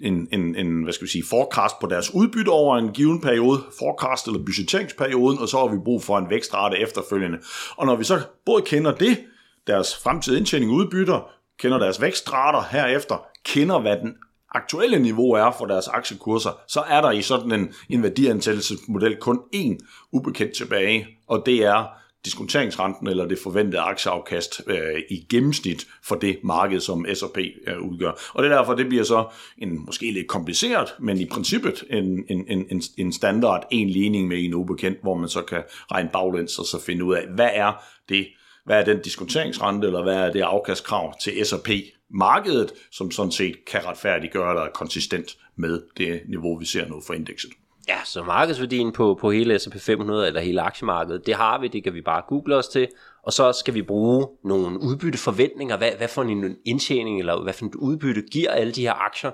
[0.02, 3.60] en, en, en, hvad skal vi sige, forecast på deres udbytte over en given periode,
[3.78, 7.38] forecast eller budgetteringsperioden, og så har vi brug for en vækstrate efterfølgende.
[7.76, 9.18] Og når vi så både kender det,
[9.66, 14.14] deres fremtidige indtjening udbytter, kender deres vækstrater herefter, kender hvad den
[14.54, 19.40] aktuelle niveau er for deres aktiekurser, så er der i sådan en, en værdiansættelsesmodel kun
[19.54, 19.78] én
[20.12, 21.84] ubekendt tilbage, og det er
[22.24, 28.12] diskonteringsrenten eller det forventede aktieafkast øh, i gennemsnit for det marked, som S&P øh, udgør.
[28.34, 29.26] Og det er derfor, det bliver så
[29.58, 34.44] en måske lidt kompliceret, men i princippet en, en, en, en standard en ligning med
[34.44, 35.62] en ubekendt, hvor man så kan
[35.92, 37.72] regne baglæns og så finde ud af, hvad er
[38.08, 38.26] det,
[38.64, 41.70] hvad er den diskonteringsrente, eller hvad er det afkastkrav til S&P
[42.12, 47.02] markedet, som sådan set kan retfærdiggøre eller er konsistent med det niveau, vi ser nu
[47.06, 47.50] for indekset.
[47.88, 51.84] Ja, så markedsværdien på, på hele S&P 500 eller hele aktiemarkedet, det har vi, det
[51.84, 52.88] kan vi bare google os til,
[53.22, 57.66] og så skal vi bruge nogle udbytteforventninger, hvad, hvad for en indtjening eller hvad for
[57.66, 59.30] et udbytte giver alle de her aktier.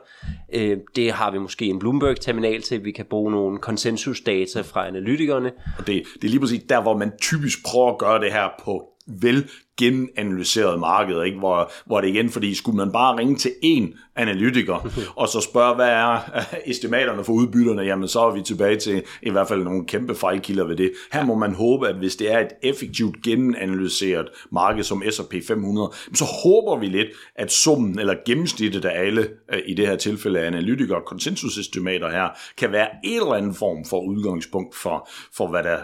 [0.54, 5.52] Øh, det har vi måske en Bloomberg-terminal til, vi kan bruge nogle konsensusdata fra analytikerne.
[5.78, 8.48] Og det, det er lige præcis der, hvor man typisk prøver at gøre det her
[8.64, 11.38] på vel genanalyseret marked, ikke?
[11.38, 15.74] Hvor, hvor det igen, fordi skulle man bare ringe til én analytiker, og så spørge,
[15.74, 19.64] hvad er øh, estimaterne for udbytterne, jamen så er vi tilbage til i hvert fald
[19.64, 20.92] nogle kæmpe fejlkilder ved det.
[21.12, 25.92] Her må man håbe, at hvis det er et effektivt genanalyseret marked som S&P 500,
[26.14, 30.40] så håber vi lidt, at summen eller gennemsnittet af alle, øh, i det her tilfælde
[30.40, 35.78] analytikere, konsensusestimater her, kan være en eller anden form for udgangspunkt for, for hvad der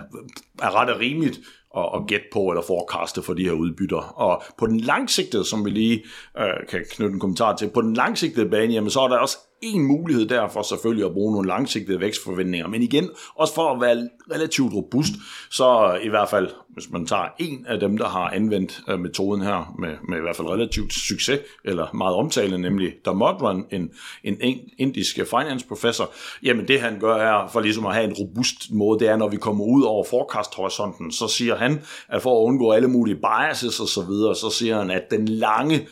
[0.63, 1.41] er ret og rimeligt
[1.77, 3.99] at, at gætte på eller forecaste for de her udbytter.
[3.99, 6.05] Og på den langsigtede, som vi lige
[6.39, 9.39] øh, kan knytte en kommentar til, på den langsigtede bane, jamen, så er der også
[9.65, 12.69] en mulighed derfor selvfølgelig at bruge nogle langsigtede vækstforventninger.
[12.69, 15.13] Men igen, også for at være relativt robust,
[15.51, 19.43] så i hvert fald, hvis man tager en af dem, der har anvendt øh, metoden
[19.43, 23.91] her med, med i hvert fald relativt succes, eller meget omtale, nemlig Damodran, en,
[24.25, 26.11] en indisk finance professor,
[26.43, 29.29] jamen det han gør her, for ligesom at have en robust måde, det er, når
[29.29, 33.81] vi kommer ud over forecast-horisonten, så siger han, at for at undgå alle mulige biases
[33.81, 35.87] og så videre, så siger han, at den lange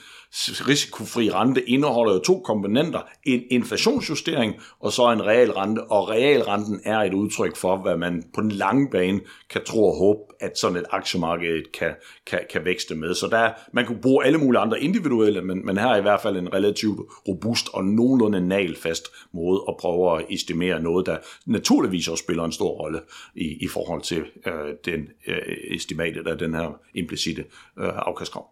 [0.68, 3.00] risikofri rente indeholder jo to komponenter.
[3.24, 8.40] En inflationsjustering og så en realrente, og realrenten er et udtryk for, hvad man på
[8.40, 11.94] den lange bane kan tro og håbe, at sådan et aktiemarked kan,
[12.26, 13.14] kan, kan vækste med.
[13.14, 16.20] Så der, man kunne bruge alle mulige andre individuelle, men, men her er i hvert
[16.20, 21.16] fald en relativt robust og nogenlunde nalfast måde at prøve at estimere noget, der
[21.46, 23.00] naturligvis også spiller en stor rolle
[23.34, 27.44] i, i forhold til øh, den øh, estimatet af den her implicite
[27.78, 28.46] øh, afkastkrav.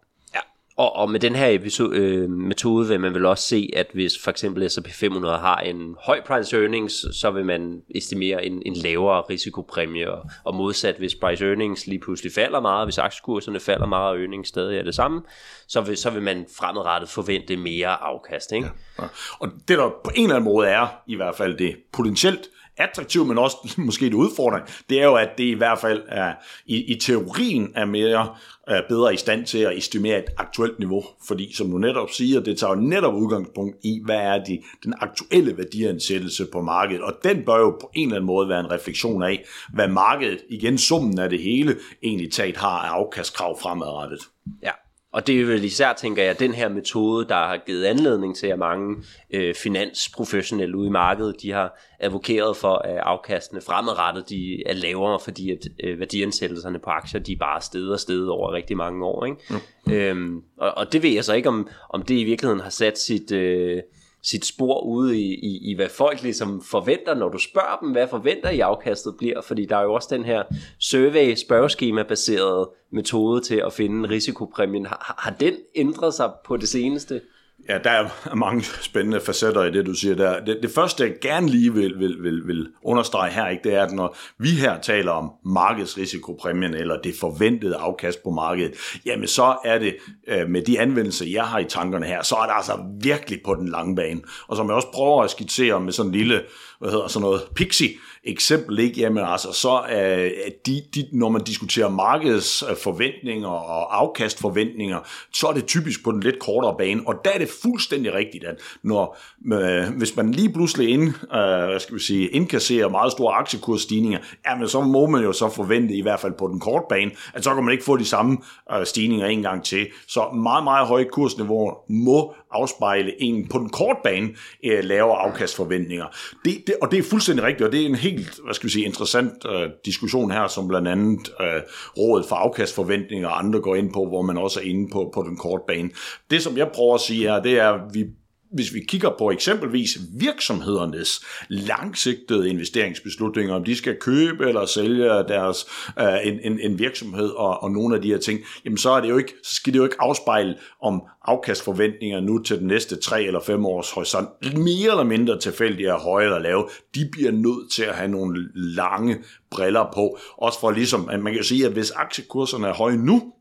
[0.77, 4.13] Og, og med den her episode, øh, metode vil man vel også se, at hvis
[4.23, 8.73] for eksempel S&P 500 har en høj price earnings, så vil man estimere en, en
[8.73, 13.85] lavere risikopræmie, og, og modsat hvis price earnings lige pludselig falder meget, hvis aktiekurserne falder
[13.85, 15.21] meget, og earnings stadig er det samme,
[15.67, 18.51] så vil, så vil man fremadrettet forvente mere afkast.
[18.51, 18.67] Ikke?
[18.99, 19.09] Ja, ja.
[19.39, 23.27] Og det der på en eller anden måde er, i hvert fald det potentielt attraktivt,
[23.27, 26.33] men også måske en udfordring, det er jo, at det i hvert fald er,
[26.65, 28.35] i, i teorien er mere
[28.67, 32.39] er bedre i stand til at estimere et aktuelt niveau, fordi som du netop siger,
[32.39, 37.13] det tager jo netop udgangspunkt i, hvad er de, den aktuelle værdiansættelse på markedet, og
[37.23, 40.77] den bør jo på en eller anden måde være en refleksion af, hvad markedet, igen
[40.77, 44.19] summen af det hele, egentlig taget har af afkastkrav fremadrettet.
[44.63, 44.71] Ja,
[45.13, 48.47] og det er vel især, tænker jeg, den her metode, der har givet anledning til,
[48.47, 48.95] at mange
[49.33, 55.19] øh, finansprofessionelle ude i markedet, de har advokeret for, at afkastene fremadrettet de er lavere,
[55.19, 59.05] fordi at øh, værdiansættelserne på aktier, de er bare stedet og stedet over rigtig mange
[59.05, 59.25] år.
[59.25, 59.37] Ikke?
[59.85, 59.93] Mm.
[59.93, 62.99] Øhm, og, og det ved jeg så ikke, om, om det i virkeligheden har sat
[62.99, 63.31] sit...
[63.31, 63.81] Øh,
[64.23, 68.07] sit spor ude i, i, i, hvad folk ligesom forventer, når du spørger dem, hvad
[68.07, 70.43] forventer I afkastet bliver, fordi der er jo også den her
[70.79, 74.85] survey spørgeskema baseret metode til at finde risikopræmien.
[74.85, 77.21] Har, har den ændret sig på det seneste?
[77.69, 80.39] Ja, der er mange spændende facetter i det, du siger der.
[80.39, 83.83] Det, det første, jeg gerne lige vil, vil, vil, vil understrege her, ikke, det er,
[83.83, 88.73] at når vi her taler om markedsrisikopræmien, eller det forventede afkast på markedet,
[89.05, 89.95] jamen så er det
[90.27, 93.55] øh, med de anvendelser, jeg har i tankerne her, så er det altså virkelig på
[93.55, 94.21] den lange bane.
[94.47, 96.41] Og som jeg også prøver at skitsere med sådan en lille,
[96.81, 97.89] hvad hedder sådan noget, pixie,
[98.23, 99.01] eksempel, ikke?
[99.01, 104.99] Jamen altså, så øh, er de, de, når man diskuterer markedsforventninger og afkastforventninger,
[105.33, 108.43] så er det typisk på den lidt kortere bane, og der er det fuldstændig rigtigt,
[108.43, 109.17] at når,
[109.53, 114.19] øh, hvis man lige pludselig ind, øh, hvad skal vi sige, indkasserer meget store aktiekursstigninger,
[114.47, 117.43] jamen så må man jo så forvente, i hvert fald på den korte bane, at
[117.43, 118.37] så kan man ikke få de samme
[118.73, 119.87] øh, stigninger en gang til.
[120.07, 124.29] Så meget, meget høje kursniveauer må afspejle en på den korte bane
[124.65, 126.05] øh, lavere afkastforventninger.
[126.45, 128.71] Det, det, og det er fuldstændig rigtigt, og det er en helt hvad skal vi
[128.71, 131.61] sige, interessant øh, diskussion her, som blandt andet øh,
[131.97, 135.23] Rådet for Afkastforventninger og andre går ind på, hvor man også er inde på, på
[135.23, 135.89] den korte bane.
[136.31, 138.05] Det, som jeg prøver at sige her, det er, at vi
[138.53, 145.65] hvis vi kigger på eksempelvis virksomhedernes langsigtede investeringsbeslutninger, om de skal købe eller sælge deres
[145.99, 149.01] øh, en, en, en virksomhed og, og nogle af de her ting, jamen så, er
[149.01, 152.95] det jo ikke, så skal det jo ikke afspejle om afkastforventninger nu til den næste
[152.95, 156.67] tre eller fem års horisont mere eller mindre tilfældige er høje eller lave.
[156.95, 159.17] De bliver nødt til at have nogle lange
[159.51, 160.17] briller på.
[160.37, 163.33] Også for ligesom, at man kan sige, at hvis aktiekurserne er høje nu,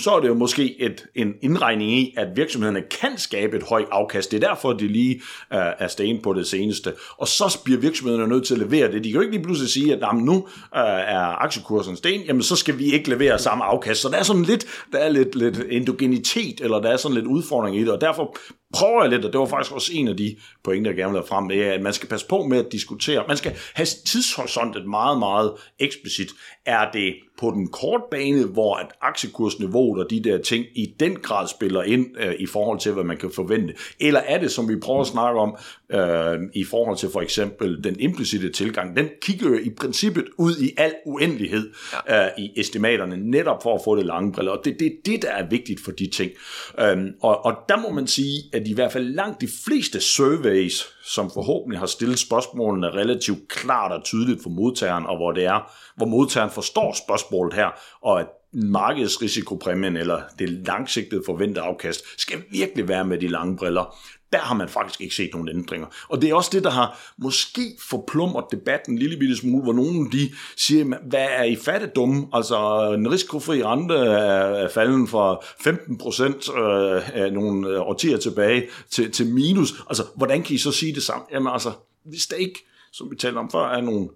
[0.00, 3.88] så er det jo måske et, en indregning i, at virksomhederne kan skabe et højt
[3.92, 4.30] afkast.
[4.30, 5.14] Det er derfor, de lige
[5.52, 6.92] øh, er sten på det seneste.
[7.18, 9.04] Og så bliver virksomhederne nødt til at levere det.
[9.04, 10.34] De kan jo ikke lige pludselig sige, at jamen, nu
[10.76, 14.00] øh, er aktiekursen sten, jamen så skal vi ikke levere samme afkast.
[14.00, 17.26] Så der er sådan lidt, der er lidt, lidt endogenitet, eller der er sådan lidt
[17.26, 18.36] udfordring i det, og derfor
[18.72, 21.20] prøver jeg lidt, og det var faktisk også en af de pointer, jeg gerne vil
[21.20, 23.24] have frem, det er, at man skal passe på med at diskutere.
[23.28, 26.28] Man skal have tidshorisontet meget, meget eksplicit.
[26.66, 31.16] Er det på den korte bane, hvor at aktiekursniveauet og de der ting i den
[31.16, 33.74] grad spiller ind øh, i forhold til, hvad man kan forvente?
[34.00, 35.56] Eller er det, som vi prøver at snakke om,
[35.92, 40.56] øh, i forhold til for eksempel den implicite tilgang, den kigger jo i princippet ud
[40.56, 41.70] i al uendelighed
[42.08, 42.24] ja.
[42.24, 44.52] øh, i estimaterne, netop for at få det lange briller.
[44.52, 46.30] Og det, det er det, der er vigtigt for de ting.
[46.78, 50.88] Øh, og, og der må man sige, at i hvert fald langt de fleste surveys,
[51.04, 55.72] som forhåbentlig har stillet spørgsmålene relativt klart og tydeligt for modtageren, og hvor det er,
[55.96, 57.68] hvor modtageren forstår spørgsmålet her,
[58.02, 63.96] og at markedsrisikopræmien eller det langsigtede forventede afkast skal virkelig være med de lange briller
[64.32, 65.86] der har man faktisk ikke set nogen ændringer.
[66.08, 69.72] Og det er også det, der har måske forplumret debatten en lille bitte smule, hvor
[69.72, 72.28] nogen de siger, hvad er I fattigdom?
[72.32, 78.68] Altså en risikofri rente er falden fra 15 procent øh, af nogle øh, årtier tilbage
[78.90, 79.74] til, til minus.
[79.88, 81.24] Altså, hvordan kan I så sige det samme?
[81.32, 81.72] Jamen altså,
[82.04, 84.08] hvis der ikke, som vi talte om før, er nogle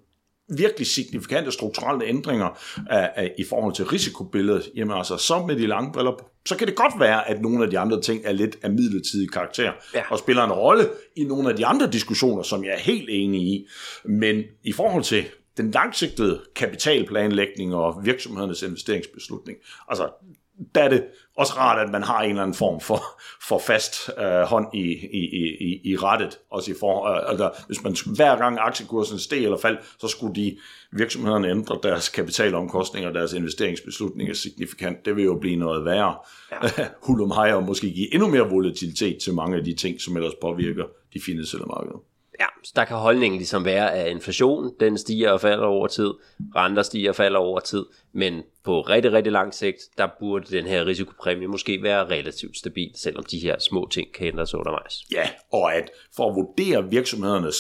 [0.48, 2.58] virkelig signifikante strukturelle ændringer
[2.90, 6.12] af, af, i forhold til risikobilledet, jamen altså, så med de lange briller
[6.46, 9.30] så kan det godt være, at nogle af de andre ting er lidt af midlertidig
[9.30, 10.02] karakter, ja.
[10.10, 13.42] og spiller en rolle i nogle af de andre diskussioner, som jeg er helt enig
[13.42, 13.66] i.
[14.04, 15.24] Men i forhold til
[15.56, 20.08] den langsigtede kapitalplanlægning og virksomhedernes investeringsbeslutning, altså
[20.74, 21.04] der er det
[21.36, 23.02] også rart, at man har en eller anden form for,
[23.48, 25.22] for fast øh, hånd i, i,
[25.60, 26.38] i, i rettet.
[26.50, 30.34] Også i for, øh, altså, hvis man hver gang aktiekursen steg eller faldt, så skulle
[30.34, 30.56] de
[30.92, 35.04] virksomhederne ændre deres kapitalomkostninger og deres investeringsbeslutninger signifikant.
[35.04, 36.16] Det vil jo blive noget værre.
[36.52, 36.88] Ja.
[37.06, 40.84] Hulum og måske give endnu mere volatilitet til mange af de ting, som ellers påvirker
[41.14, 42.02] de finansielle markeder.
[42.40, 46.10] Ja, så der kan holdningen ligesom være, at inflation, den stiger og falder over tid,
[46.56, 50.66] renter stiger og falder over tid, men på rigtig, rigtig lang sigt, der burde den
[50.66, 54.94] her risikopræmie måske være relativt stabil, selvom de her små ting kan ændres undervejs.
[55.12, 57.56] Ja, og at for at vurdere virksomhedernes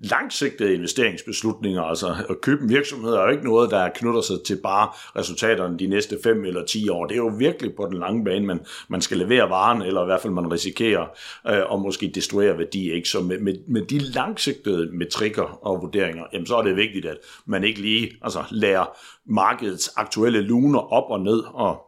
[0.00, 1.82] langsigtede investeringsbeslutninger.
[1.82, 4.88] Altså at købe en virksomhed er jo ikke noget, der knytter sig til bare
[5.20, 7.06] resultaterne de næste 5 eller 10 år.
[7.06, 10.06] Det er jo virkelig på den lange bane, man, man skal levere varen, eller i
[10.06, 11.06] hvert fald man risikerer
[11.46, 12.92] øh, at måske destruere værdi.
[12.92, 13.08] Ikke?
[13.08, 17.16] Så med, med, med de langsigtede metrikker og vurderinger, jamen, så er det vigtigt, at
[17.46, 21.86] man ikke lige altså, lærer markedets aktuelle luner op og ned, og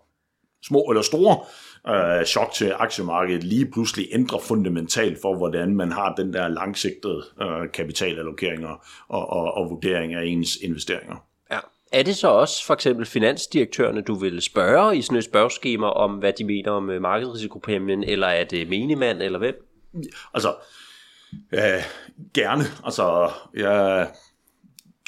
[0.62, 1.38] små eller store,
[1.88, 7.22] øh, chok til aktiemarkedet lige pludselig ændrer fundamentalt for, hvordan man har den der langsigtede
[7.42, 11.16] øh, kapitalallokeringer og, og, og vurdering af ens investeringer.
[11.50, 11.58] Ja.
[11.92, 16.10] Er det så også for eksempel finansdirektørerne, du vil spørge i sådan et spørgeskema om,
[16.10, 19.54] hvad de mener om øh, markedsrisikopræmien, eller er det menigmand, eller hvem?
[20.34, 20.54] Altså,
[21.52, 21.60] øh,
[22.34, 22.64] gerne.
[22.84, 24.08] Altså, jeg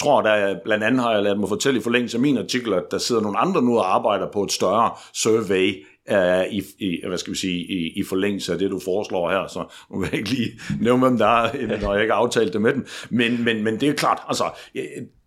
[0.01, 2.85] tror, der blandt andet har jeg ladet mig fortælle i forlængelse af min artikel, at
[2.91, 7.19] der sidder nogle andre nu og arbejder på et større survey uh, i, i, hvad
[7.19, 10.19] skal vi sige, i, i forlængelse af det, du foreslår her, så nu vil jeg
[10.19, 12.87] ikke lige nævne, hvem der er, når jeg ikke har aftalt det med dem.
[13.11, 14.45] Men, men, men det er klart, altså,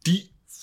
[0.06, 0.12] de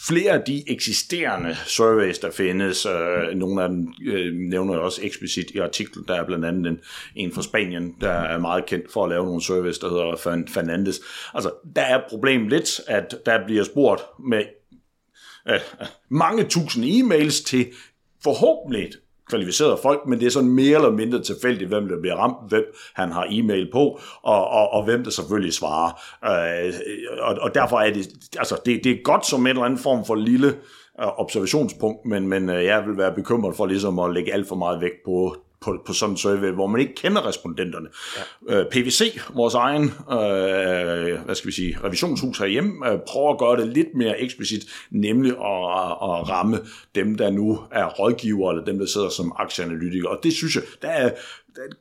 [0.06, 5.00] flere af de eksisterende surveys, der findes, øh, nogle af dem øh, nævner jeg også
[5.04, 6.78] eksplicit i artiklen, der er blandt andet en,
[7.16, 11.00] en fra Spanien, der er meget kendt for at lave nogle surveys, der hedder Fernandes.
[11.34, 14.44] Altså, der er problemet lidt, at der bliver spurgt med
[15.48, 15.60] øh,
[16.08, 17.66] mange tusind e-mails til
[18.22, 18.90] forhåbentlig
[19.30, 22.64] kvalificerede folk, men det er sådan mere eller mindre tilfældigt, hvem der bliver ramt, hvem
[22.94, 25.90] han har e-mail på, og, og, og hvem der selvfølgelig svarer.
[26.24, 26.72] Øh,
[27.20, 30.04] og, og derfor er det, altså det, det er godt som en eller anden form
[30.04, 30.48] for lille
[31.00, 34.56] øh, observationspunkt, men, men øh, jeg vil være bekymret for ligesom at lægge alt for
[34.56, 37.88] meget vægt på på, på sådan en survey, hvor man ikke kender respondenterne.
[38.48, 38.60] Ja.
[38.60, 43.56] Øh, PVC, vores egen øh, hvad skal vi sige, revisionshus herhjemme, øh, prøver at gøre
[43.56, 46.58] det lidt mere eksplicit, nemlig at, at ramme
[46.94, 50.10] dem, der nu er rådgivere, eller dem, der sidder som aktieanalytikere.
[50.10, 51.10] Og det synes jeg, der er,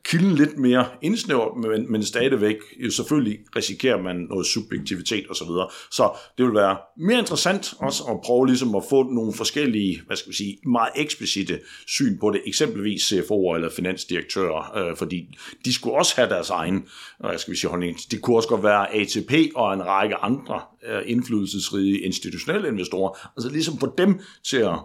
[0.04, 5.34] kilden lidt mere indsnævret, men, men stadigvæk jo selvfølgelig risikerer man noget subjektivitet osv.
[5.34, 5.68] Så, videre.
[5.90, 10.16] så det vil være mere interessant også at prøve ligesom at få nogle forskellige, hvad
[10.16, 15.74] skal vi sige, meget eksplicite syn på det, eksempelvis CFO'er eller finansdirektører, øh, fordi de
[15.74, 17.98] skulle også have deres egen, øh, hvad skal vi sige, holdning.
[18.10, 23.50] Det kunne også godt være ATP og en række andre øh, indflydelsesrige institutionelle investorer, altså
[23.50, 24.78] ligesom få dem til at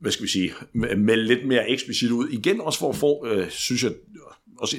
[0.00, 0.52] hvad skal vi sige,
[0.96, 2.28] melde lidt mere eksplicit ud.
[2.28, 3.92] Igen også for at få, øh, synes jeg,
[4.58, 4.76] også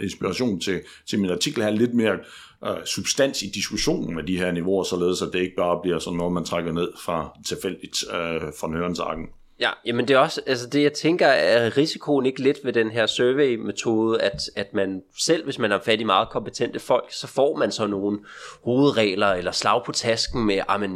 [0.00, 2.18] inspiration til, til min artikel her, lidt mere
[2.66, 6.16] øh, substans i diskussionen af de her niveauer, således at det ikke bare bliver sådan
[6.16, 9.26] noget, man trækker ned fra tilfældigt øh, fra nørensakken.
[9.60, 12.90] Ja, jamen det er også, altså det jeg tænker, er risikoen ikke lidt ved den
[12.90, 17.26] her survey-metode, at, at man selv, hvis man har fat i meget kompetente folk, så
[17.26, 18.18] får man så nogle
[18.64, 20.90] hovedregler eller slag på tasken med, ah, at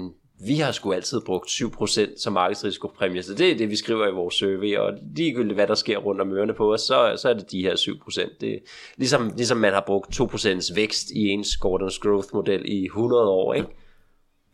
[0.46, 4.12] vi har sgu altid brugt 7% som markedsrisikopræmie, så det er det, vi skriver i
[4.12, 7.34] vores survey, og ligegyldigt hvad der sker rundt om ørerne på os, så, så er
[7.34, 8.36] det de her 7%.
[8.40, 8.58] Det er
[8.96, 13.68] ligesom, ligesom man har brugt 2% vækst i ens Gordon's Growth-model i 100 år, ikke?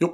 [0.03, 0.13] Jo,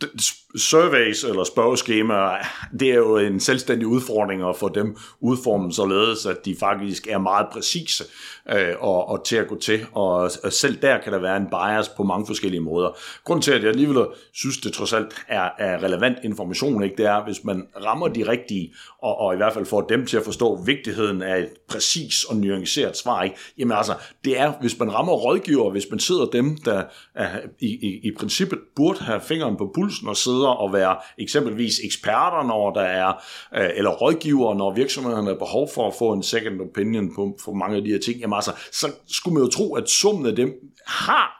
[0.00, 0.10] Det,
[0.56, 2.36] surveys eller spørgeskemaer,
[2.80, 7.18] det er jo en selvstændig udfordring at få dem udformet således, at de faktisk er
[7.18, 8.04] meget præcise
[8.52, 9.86] øh, og, og til at gå til.
[9.92, 12.90] Og, og selv der kan der være en bias på mange forskellige måder.
[13.24, 17.06] Grunden til, at jeg alligevel synes, det trods alt er, er relevant information, ikke, det
[17.06, 20.24] er, hvis man rammer de rigtige, og, og i hvert fald får dem til at
[20.24, 23.36] forstå vigtigheden af et præcis og nuanceret svar, ikke?
[23.58, 26.82] jamen altså, det er, hvis man rammer rådgiver, hvis man sidder dem, der
[27.14, 31.74] er, i, i, i princippet burde have fingeren på pulsen og sidder og være eksempelvis
[31.84, 33.08] eksperter, når der er,
[33.54, 37.52] øh, eller rådgiver, når virksomhederne har behov for at få en second opinion på, for
[37.52, 40.36] mange af de her ting, jamen altså, så skulle man jo tro, at summen af
[40.36, 40.54] dem
[40.86, 41.36] har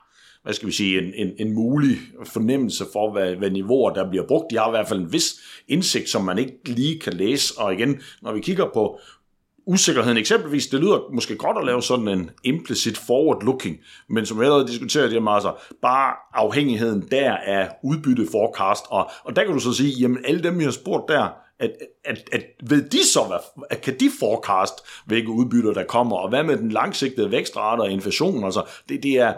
[0.47, 4.27] hvad skal vi sige, en, en, en mulig fornemmelse for, hvad, hvad niveauer der bliver
[4.27, 4.51] brugt.
[4.51, 5.35] De har i hvert fald en vis
[5.67, 7.53] indsigt, som man ikke lige kan læse.
[7.57, 8.99] Og igen, når vi kigger på
[9.67, 14.43] usikkerheden eksempelvis, det lyder måske godt at lave sådan en implicit forward-looking, men som vi
[14.43, 19.59] allerede diskuteret, jamen altså, bare afhængigheden der af udbytte forecast, og, og der kan du
[19.59, 21.71] så sige, jamen alle dem, vi har spurgt der, at,
[22.05, 24.73] at, at ved de så, hvad, at kan de forecast,
[25.05, 29.11] hvilke udbytter der kommer, og hvad med den langsigtede vækstrate og inflation, altså, det, det
[29.11, 29.33] er,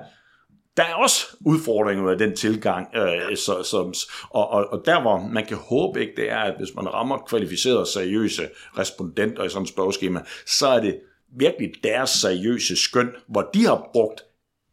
[0.80, 3.93] der er også udfordringer med den tilgang, øh, så, som,
[4.30, 7.17] og, og, og der hvor man kan håbe ikke, det er, at hvis man rammer
[7.17, 10.99] kvalificerede, seriøse respondenter i sådan et spørgeskema, så er det
[11.38, 14.23] virkelig deres seriøse skøn, hvor de har brugt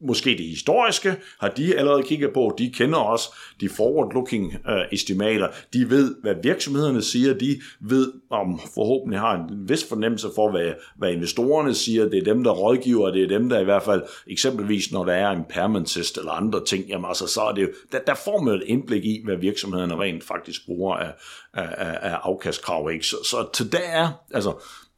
[0.01, 2.55] måske det historiske, har de allerede kigget på.
[2.59, 3.29] De kender også
[3.61, 5.49] de forward-looking øh, estimater.
[5.73, 7.35] De ved, hvad virksomhederne siger.
[7.35, 12.09] De ved, om forhåbentlig har en vis fornemmelse for, hvad, hvad investorerne siger.
[12.09, 15.13] Det er dem, der rådgiver, det er dem, der i hvert fald, eksempelvis når der
[15.13, 18.15] er en permanent test eller andre ting, jamen altså, så er det jo, der, der
[18.15, 21.13] får man et indblik i, hvad virksomhederne rent faktisk bruger af,
[21.55, 22.91] af, af afkastkrav.
[22.93, 23.07] Ikke?
[23.07, 24.53] Så, så til der er, altså,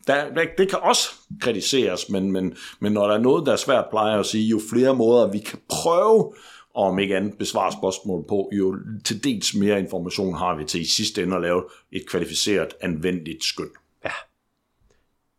[0.09, 1.09] der, det kan også
[1.41, 4.49] kritiseres, men, men, men når der er noget, der er svært, plejer jeg at sige,
[4.49, 6.33] jo flere måder vi kan prøve,
[6.75, 10.85] om ikke andet besvare spørgsmål på, jo til dels mere information har vi til i
[10.85, 13.71] sidste ende at lave et kvalificeret, anvendeligt skøn.
[14.05, 14.11] Ja.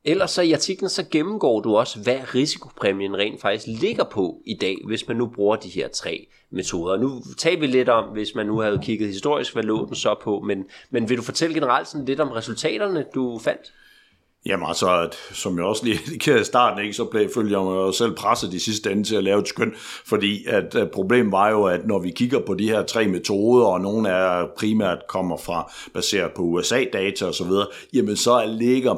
[0.03, 4.53] Ellers så i artiklen, så gennemgår du også, hvad risikopræmien rent faktisk ligger på i
[4.53, 6.97] dag, hvis man nu bruger de her tre metoder.
[6.97, 10.15] Nu taler vi lidt om, hvis man nu havde kigget historisk, hvad lå den så
[10.23, 13.73] på, men, men vil du fortælle generelt sådan lidt om resultaterne, du fandt?
[14.45, 17.85] Jamen altså, at, som jeg også lige indikerede i starten, ikke, så blev, følger jeg
[17.85, 19.73] mig selv presset de sidste ende til at lave et skøn,
[20.05, 23.65] fordi at, at problemet var jo, at når vi kigger på de her tre metoder,
[23.65, 27.51] og nogle af primært kommer fra, baseret på USA-data osv.,
[27.93, 28.95] jamen så ligger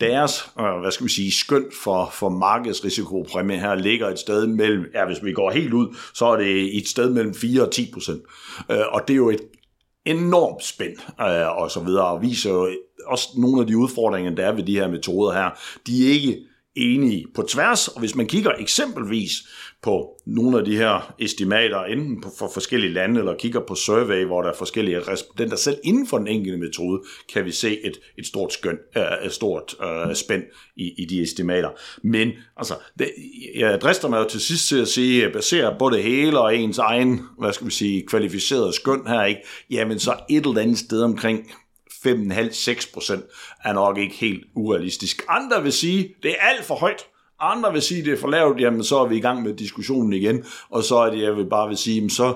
[0.00, 4.84] deres, øh, hvad skal vi sige, skøn for, for markedsrisikopræmie her ligger et sted mellem,
[4.94, 7.90] ja, hvis vi går helt ud, så er det et sted mellem 4 og 10
[7.92, 8.22] procent.
[8.70, 9.40] Øh, og det er jo et
[10.04, 12.70] enormt spændt øh, og så videre, og viser jo
[13.06, 15.50] også nogle af de udfordringer, der er ved de her metoder her.
[15.86, 16.38] De er ikke
[16.76, 19.32] enige på tværs, og hvis man kigger eksempelvis
[19.82, 24.42] på nogle af de her estimater, enten for forskellige lande, eller kigger på survey, hvor
[24.42, 27.02] der er forskellige respondenter, selv inden for den enkelte metode,
[27.32, 30.42] kan vi se et, et stort, skøn, øh, et stort øh, spænd
[30.76, 31.70] i, i de estimater.
[32.02, 33.10] Men altså, det,
[33.56, 36.78] jeg drister mig jo til sidst til at sige, baseret på det hele og ens
[36.78, 39.40] egen, hvad skal vi sige, kvalificerede skøn her, ikke?
[39.70, 41.50] jamen så et eller andet sted omkring
[42.06, 43.24] 5,5-6 procent
[43.64, 45.22] er nok ikke helt urealistisk.
[45.28, 47.06] Andre vil sige, det er alt for højt.
[47.40, 50.12] Andre vil sige, det er for lavt, jamen så er vi i gang med diskussionen
[50.12, 52.34] igen, og så er det, jeg vil bare vil sige, jamen, så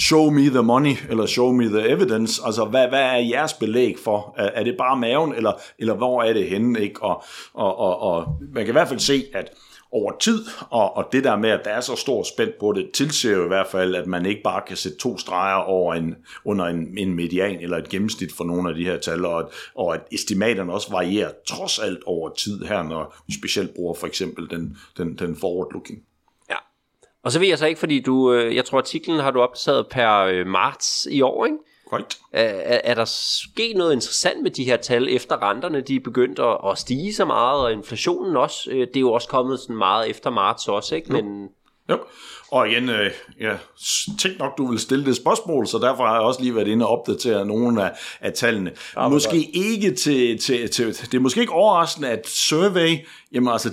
[0.00, 3.96] show me the money, eller show me the evidence, altså hvad, hvad er jeres belæg
[4.04, 4.34] for?
[4.36, 6.80] Er, er det bare maven, eller, eller hvor er det henne?
[6.80, 7.02] Ikke?
[7.02, 7.24] Og,
[7.54, 9.50] og, og, og man kan i hvert fald se, at
[9.94, 12.90] over tid, og, og det der med, at der er så stor spænd på det,
[12.90, 16.16] tilser jo i hvert fald, at man ikke bare kan sætte to streger over en,
[16.44, 19.94] under en, en median eller et gennemsnit for nogle af de her tal, og, og
[19.94, 24.50] at estimaterne også varierer trods alt over tid her, når vi specielt bruger for eksempel
[24.50, 26.02] den, den, den forward-looking.
[26.50, 26.56] Ja,
[27.22, 29.86] og så ved jeg så ikke, fordi du, øh, jeg tror artiklen har du opdateret
[29.90, 31.58] per øh, marts i år, ikke?
[31.94, 32.18] Korrekt.
[32.32, 36.38] Er, er der sket noget interessant med de her tal, efter renterne de er begyndt
[36.38, 38.70] at, at stige så meget, og inflationen også?
[38.70, 41.12] Øh, det er jo også kommet sådan meget efter marts også, ikke?
[41.12, 41.48] Men...
[41.90, 41.98] Jo.
[42.50, 43.58] Og igen, øh, jeg
[44.18, 46.86] tænkte nok, du vil stille det spørgsmål, så derfor har jeg også lige været inde
[46.86, 48.72] og opdatere nogle af, af tallene.
[48.96, 52.98] Ja, måske ikke til, til, til, det er måske ikke overraskende, at survey,
[53.32, 53.70] jamen altså,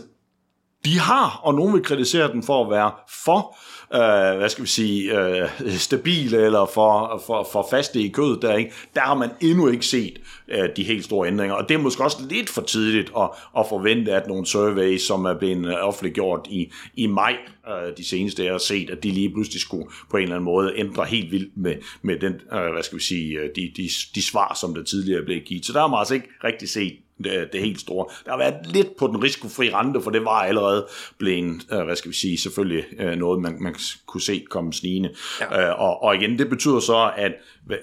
[0.86, 2.92] de har, og nogen vil kritisere den for at være
[3.24, 3.58] for
[3.94, 8.56] øh, hvad skal vi sige, øh, stabile eller for, for, for faste i kødet der,
[8.56, 8.72] ikke?
[8.96, 11.56] der har man endnu ikke set øh, de helt store ændringer.
[11.56, 15.26] Og det er måske også lidt for tidligt at, at forvente, at nogle surveys, som
[15.26, 17.38] er blevet øh, offentliggjort i, i maj
[17.68, 20.46] øh, de seneste, jeg har set, at de lige pludselig skulle på en eller anden
[20.46, 23.90] måde ændre helt vildt med, med den, øh, hvad skal vi sige, øh, de, de,
[24.16, 25.66] de svar, som der tidligere blev givet.
[25.66, 28.06] Så der har man altså ikke rigtig set det, det helt store.
[28.26, 31.96] Der har været lidt på den risikofri rente, for det var allerede blevet, øh, hvad
[31.96, 35.14] skal vi sige, selvfølgelig øh, noget, man, man kunne se komme snigende.
[35.42, 35.70] Ja.
[35.70, 37.32] Øh, og, og igen, det betyder så, at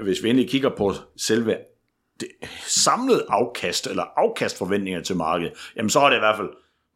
[0.00, 1.56] hvis vi endelig kigger på selve
[2.20, 2.28] det
[2.66, 6.48] samlede afkast, eller afkastforventninger til markedet, jamen så er det i hvert fald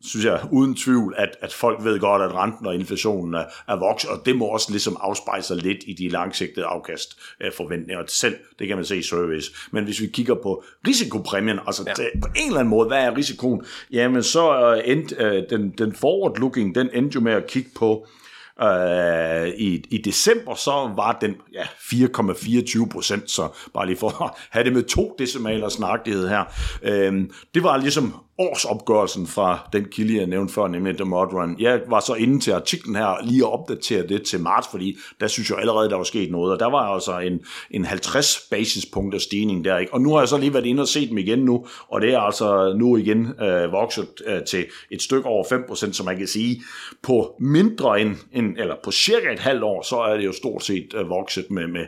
[0.05, 3.77] synes jeg uden tvivl, at, at folk ved godt, at renten og inflationen er, er
[3.77, 8.37] vokset, og det må også ligesom afspejle sig lidt i de langsigtede afkastforventninger selv.
[8.59, 9.53] Det kan man se i service.
[9.71, 11.93] Men hvis vi kigger på risikopræmien, altså ja.
[11.93, 13.65] det, på en eller anden måde, hvad er risikoen?
[13.93, 18.07] Jamen så uh, end, uh, den, den forward-looking, den endte jo med at kigge på,
[18.63, 24.31] Øh, i, I december så var den ja, 4,24 procent, så bare lige for at
[24.51, 26.45] have det med to decimaler snakkelighed her.
[26.83, 27.25] Øh,
[27.55, 31.57] det var ligesom årsopgørelsen fra den kilde, jeg nævnte før, nemlig The Modern.
[31.59, 35.27] Jeg var så inde til artiklen her lige at opdatere det til marts, fordi der
[35.27, 37.41] synes jeg allerede, der var sket noget, og der var altså en,
[37.71, 39.95] en 50 basispunkter stigning der, ikke?
[39.95, 42.15] Og nu har jeg så lige været inde og set dem igen nu, og det
[42.15, 46.27] er altså nu igen øh, vokset øh, til et stykke over 5%, som man kan
[46.27, 46.63] sige,
[47.03, 50.65] på mindre end, end, eller på cirka et halvt år, så er det jo stort
[50.65, 51.87] set øh, vokset med, med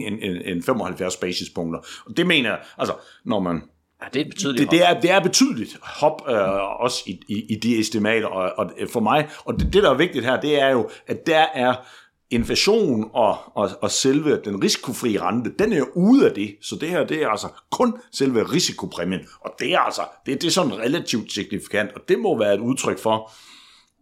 [0.00, 1.80] en, en, en 75 basispunkter.
[2.06, 3.62] Og det mener jeg, altså, når man
[4.04, 7.44] Ja, det er betydeligt det, det, er, det er betydeligt hop, øh, også i, i,
[7.48, 10.60] i de estimater, og, og for mig, og det, det, der er vigtigt her, det
[10.60, 11.74] er jo, at der er
[12.30, 16.76] inflation og, og, og selve den risikofri rente, den er jo ude af det, så
[16.80, 20.52] det her, det er altså kun selve risikopræmien, og det er altså, det, det er
[20.52, 23.32] sådan relativt signifikant, og det må være et udtryk for,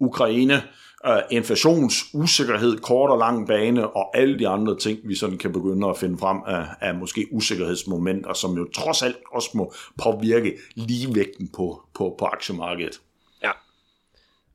[0.00, 0.62] Ukraine
[1.06, 5.88] øh, inflationsusikkerhed, kort og lang bane, og alle de andre ting, vi sådan kan begynde
[5.88, 11.48] at finde frem af, af måske usikkerhedsmomenter, som jo trods alt også må påvirke ligevægten
[11.56, 13.00] på, på, på aktiemarkedet.
[13.42, 13.50] Ja.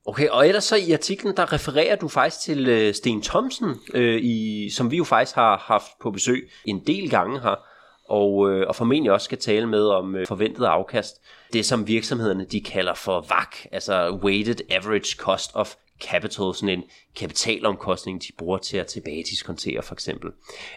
[0.05, 4.21] Okay, og ellers så i artiklen, der refererer du faktisk til øh, Sten Thomsen, øh,
[4.21, 7.55] i, som vi jo faktisk har haft på besøg en del gange her,
[8.09, 11.15] og, øh, og formentlig også skal tale med om øh, forventet afkast.
[11.53, 16.83] Det som virksomhederne de kalder for WAC, altså Weighted Average Cost of capital, sådan en
[17.15, 20.31] kapitalomkostning, de bruger til at tilbagediskontere for eksempel.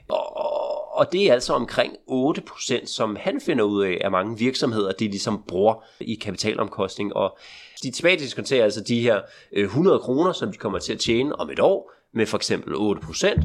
[0.08, 4.92] Og, og det er altså omkring 8%, som han finder ud af, at mange virksomheder,
[4.92, 7.38] de ligesom bruger i kapitalomkostning, og
[7.82, 9.20] de tilbagediskonterer altså de her
[9.52, 12.74] øh, 100 kroner, som de kommer til at tjene om et år, med for eksempel
[12.74, 13.44] 8%,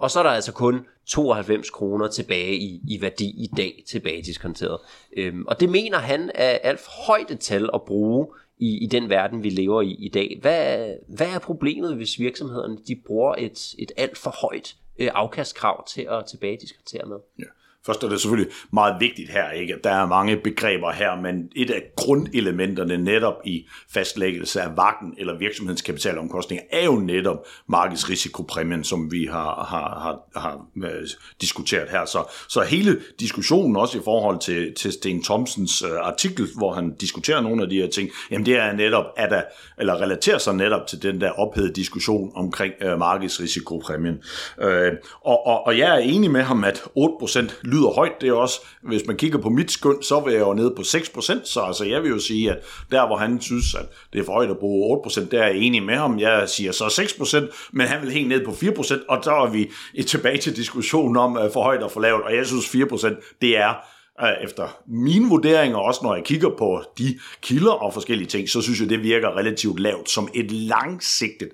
[0.00, 4.22] og så er der altså kun 92 kroner tilbage i, i værdi i dag tilbage
[4.22, 4.78] diskonteret.
[5.16, 8.26] Øhm, og det mener han er alt for højt et tal at bruge
[8.58, 10.38] i, i den verden, vi lever i i dag.
[10.40, 15.86] Hvad, hvad er problemet, hvis virksomhederne de bruger et, et alt for højt øh, afkastkrav
[15.88, 17.16] til at tilbagediskontere med?
[17.38, 17.44] Ja.
[17.86, 19.74] Først er det selvfølgelig meget vigtigt her, ikke?
[19.74, 25.14] at der er mange begreber her, men et af grundelementerne netop i fastlæggelse af vagten
[25.18, 31.08] eller virksomhedens kapitalomkostninger er jo netop markedsrisikopræmien, som vi har, har, har, har øh,
[31.40, 32.04] diskuteret her.
[32.04, 36.94] Så, så hele diskussionen også i forhold til, til Sten Thomsens øh, artikel, hvor han
[36.94, 39.42] diskuterer nogle af de her ting, jamen det er netop, at der,
[39.78, 44.22] eller relaterer sig netop til den der ophedede diskussion omkring øh, markedsrisikopræmien.
[44.60, 44.92] Øh,
[45.24, 48.60] og, og, og jeg er enig med ham, at 8% lyder højt, det er også,
[48.82, 51.84] hvis man kigger på mit skøn, så vil jeg jo ned på 6%, så altså
[51.84, 52.58] jeg vil jo sige, at
[52.90, 55.56] der hvor han synes, at det er for højt at bruge 8%, der er jeg
[55.56, 59.24] enig med ham, jeg siger så 6%, men han vil helt ned på 4%, og
[59.24, 59.70] så er vi
[60.02, 63.74] tilbage til diskussionen om for højt og for lavt, og jeg synes 4% det er
[64.22, 68.62] Øh, efter mine vurderinger, også når jeg kigger på de kilder og forskellige ting, så
[68.62, 71.48] synes jeg, det virker relativt lavt som et langsigtet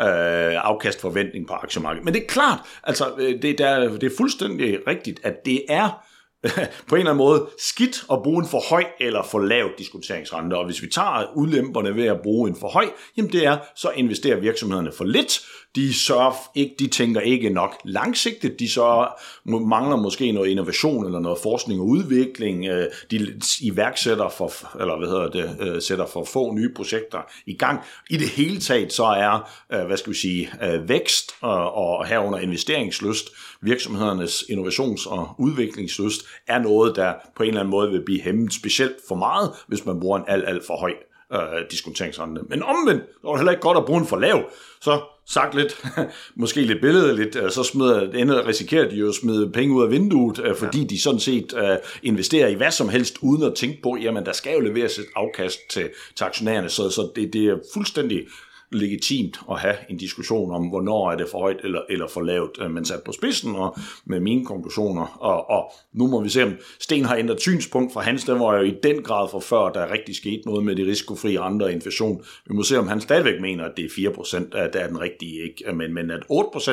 [0.00, 2.04] øh, afkastforventning på aktiemarkedet.
[2.04, 6.04] Men det er klart, altså øh, det, der, det er fuldstændig rigtigt, at det er
[6.88, 10.54] på en eller anden måde skidt at bruge en for høj eller for lav diskonteringsrente.
[10.54, 13.90] Og hvis vi tager udlemperne ved at bruge en for høj, jamen det er, så
[13.90, 15.40] investerer virksomhederne for lidt.
[15.76, 18.60] De sørger ikke, de tænker ikke nok langsigtet.
[18.60, 19.08] De så
[19.44, 22.66] mangler måske noget innovation eller noget forskning og udvikling.
[22.66, 27.54] Øh, de iværksætter for, eller hvad hedder det, øh, sætter for få nye projekter i
[27.54, 27.80] gang.
[28.10, 30.50] I det hele taget så er, øh, hvad skal vi sige,
[30.88, 33.28] vækst og herunder investeringsløst
[33.60, 38.52] virksomhedernes innovations- og udviklingsløst er noget, der på en eller anden måde vil blive hæmmet
[38.52, 40.92] specielt for meget, hvis man bruger en alt, alt for høj
[41.32, 42.42] øh, diskonteringsrente.
[42.48, 44.42] Men omvendt, så er det heller ikke godt at bruge en for lav,
[44.80, 45.82] så sagt lidt,
[46.42, 49.90] måske lidt billedeligt, øh, så smider, ender, risikerer de jo at smide penge ud af
[49.90, 50.86] vinduet, øh, fordi ja.
[50.86, 54.32] de sådan set uh, investerer i hvad som helst, uden at tænke på, jamen der
[54.32, 58.26] skal jo leveres et afkast til, til aktionærerne, så, så det, det er fuldstændig
[58.72, 62.58] legitimt at have en diskussion om, hvornår er det for højt eller, eller for lavt,
[62.60, 65.18] øh, men sat på spidsen og med mine konklusioner.
[65.20, 68.56] Og, og nu må vi se, om Sten har ændret synspunkt fra hans, den var
[68.56, 71.72] jo i den grad for før, der rigtig skete noget med de risikofri andre og
[71.72, 72.24] inflation.
[72.46, 75.00] Vi må se, om han stadigvæk mener, at det er 4%, at det er den
[75.00, 75.72] rigtige, ikke?
[75.72, 76.70] Men, men at 8%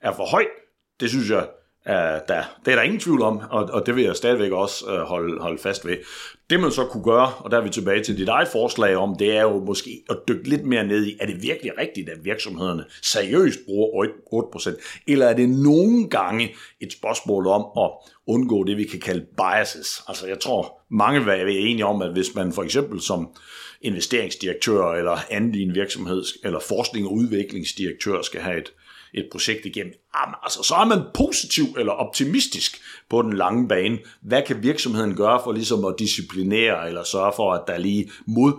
[0.00, 0.46] er for højt,
[1.00, 1.46] det synes jeg
[1.88, 4.84] Uh, der, det er der ingen tvivl om, og, og det vil jeg stadigvæk også
[4.86, 5.96] uh, holde, holde fast ved.
[6.50, 9.16] Det man så kunne gøre, og der er vi tilbage til dit eget forslag om,
[9.18, 12.24] det er jo måske at dykke lidt mere ned i, er det virkelig rigtigt, at
[12.24, 14.06] virksomhederne seriøst bruger
[14.68, 17.90] 8%, eller er det nogle gange et spørgsmål om at
[18.26, 20.02] undgå det, vi kan kalde biases.
[20.08, 23.28] Altså jeg tror, mange vil være enige om, at hvis man for eksempel som
[23.80, 28.72] investeringsdirektør eller anden i en virksomhed, eller forskning- og udviklingsdirektør skal have et,
[29.14, 29.92] et projekt igennem.
[30.16, 32.80] Jamen, altså, så er man positiv eller optimistisk
[33.10, 33.98] på den lange bane.
[34.22, 38.52] Hvad kan virksomheden gøre for ligesom at disciplinere eller sørge for, at der lige mod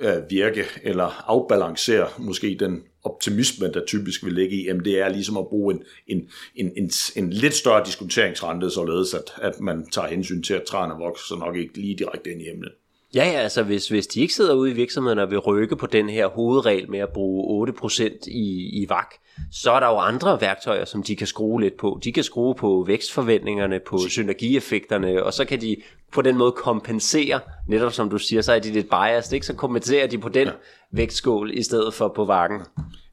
[0.00, 5.08] øh, virke eller afbalancere måske den optimisme, der typisk vil ligge i, jamen det er
[5.08, 9.86] ligesom at bruge en, en, en, en, en lidt større diskonteringsrente, således at, at man
[9.86, 12.72] tager hensyn til, at træerne vokser nok ikke lige direkte ind i emnet.
[13.14, 15.86] Ja, ja, altså hvis, hvis de ikke sidder ude i virksomheden og vil rykke på
[15.86, 19.14] den her hovedregel med at bruge 8% i, i VAK,
[19.52, 22.00] så er der jo andre værktøjer, som de kan skrue lidt på.
[22.04, 25.76] De kan skrue på vækstforventningerne, på synergieffekterne, og så kan de
[26.12, 29.46] på den måde kompensere, netop som du siger, så er de lidt biased, ikke?
[29.46, 30.52] så kompenserer de på den ja.
[30.92, 32.60] vægtskål i stedet for på vakken.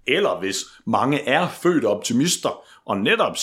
[0.08, 3.38] Eller hvis mange er født optimister, og netop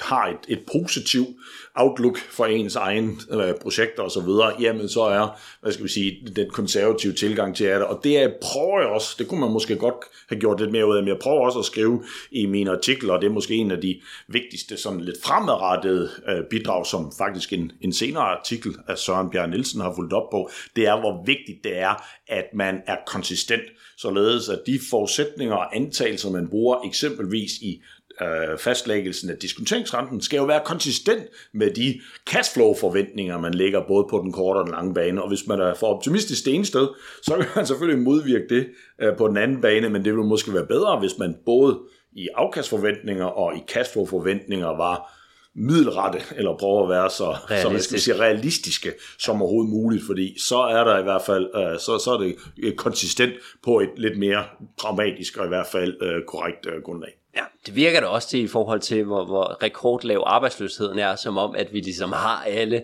[0.00, 1.28] har et, et positivt
[1.74, 6.50] outlook for ens egen øh, projekter osv., jamen så er, hvad skal vi sige, den
[6.50, 7.82] konservative tilgang til det.
[7.82, 9.94] Og det er, prøver jeg også, det kunne man måske godt
[10.28, 13.14] have gjort lidt mere ud af, men jeg prøver også at skrive i mine artikler,
[13.14, 17.52] og det er måske en af de vigtigste, sådan lidt fremadrettede øh, bidrag, som faktisk
[17.52, 21.24] en, en senere artikel af Søren Bjerg Nielsen har fulgt op på, det er, hvor
[21.26, 23.62] vigtigt det er, at man er konsistent,
[23.96, 27.82] således at de forudsætninger og antagelser, man bruger eksempelvis i
[28.20, 32.00] øh, fastlæggelsen af diskonteringsrenten skal jo være konsistent med de
[32.30, 35.22] cashflow-forventninger, man lægger både på den korte og den lange bane.
[35.22, 36.88] Og hvis man er for optimistisk det ene sted,
[37.26, 38.66] så kan man selvfølgelig modvirke det
[39.00, 41.78] øh, på den anden bane, men det vil måske være bedre, hvis man både
[42.12, 45.18] i afkastforventninger og i cashflow-forventninger var
[45.54, 50.38] middelrette, eller prøve at være så, så hvad skal sige, realistiske som overhovedet muligt, fordi
[50.38, 53.32] så er der i hvert fald, øh, så, så er det konsistent
[53.64, 54.44] på et lidt mere
[54.80, 57.21] pragmatisk og i hvert fald øh, korrekt øh, grundlag.
[57.36, 61.38] Ja, det virker da også til i forhold til, hvor, hvor rekordlav arbejdsløsheden er, som
[61.38, 62.82] om, at vi ligesom har alle,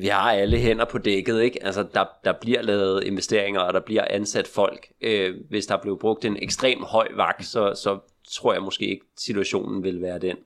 [0.00, 1.64] vi har alle hænder på dækket, ikke?
[1.64, 4.88] Altså, der, der bliver lavet investeringer, og der bliver ansat folk.
[5.00, 7.98] Øh, hvis der blev brugt en ekstrem høj vagt, så, så
[8.32, 10.36] tror jeg måske ikke, situationen vil være den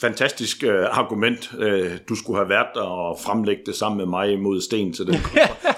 [0.00, 1.50] fantastisk øh, argument.
[1.58, 5.06] Øh, du skulle have været der og fremlægge det sammen med mig mod Sten til
[5.06, 5.14] den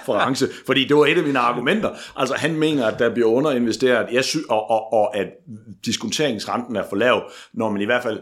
[0.06, 1.90] konference, fordi det var et af mine argumenter.
[2.16, 5.26] Altså han mener, at der bliver underinvesteret, jeg sy- og, og, og at
[5.84, 8.20] diskonteringsrenten er for lav, når man i hvert fald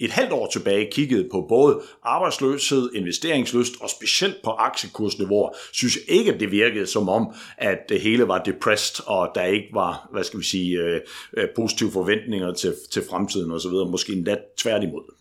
[0.00, 6.16] et halvt år tilbage kiggede på både arbejdsløshed, investeringsløst og specielt på aktiekursniveau, synes jeg
[6.16, 10.08] ikke, at det virkede som om, at det hele var depressed, og der ikke var,
[10.12, 11.00] hvad skal vi sige, øh,
[11.36, 15.13] øh positive forventninger til, til fremtiden osv., måske endda tværtimod.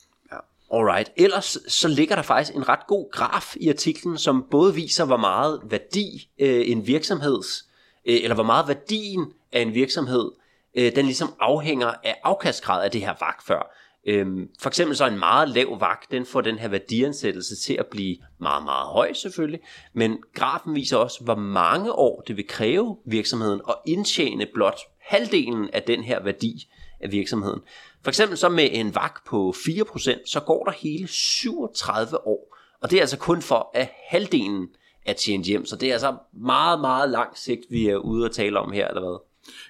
[0.74, 1.12] Alright.
[1.18, 5.18] Ellers så ligger der faktisk en ret god graf i artiklen, som både viser, hvor
[5.18, 7.66] meget værdi øh, en virksomheds,
[8.06, 10.32] øh, eller hvor meget værdien af en virksomhed,
[10.76, 13.76] øh, den ligesom afhænger af afkastgrad af det her vagt før.
[14.08, 17.86] Øhm, for eksempel så en meget lav vagt, den får den her værdiansættelse til at
[17.86, 19.60] blive meget, meget høj selvfølgelig,
[19.94, 25.70] men grafen viser også, hvor mange år det vil kræve virksomheden at indtjene blot halvdelen
[25.74, 26.68] af den her værdi
[27.04, 27.62] af virksomheden.
[28.04, 32.58] For eksempel så med en vagt på 4%, så går der hele 37 år.
[32.82, 34.68] Og det er altså kun for at halvdelen
[35.06, 35.66] er tjent hjem.
[35.66, 38.88] Så det er altså meget, meget lang sigt, vi er ude at tale om her,
[38.88, 39.18] eller hvad?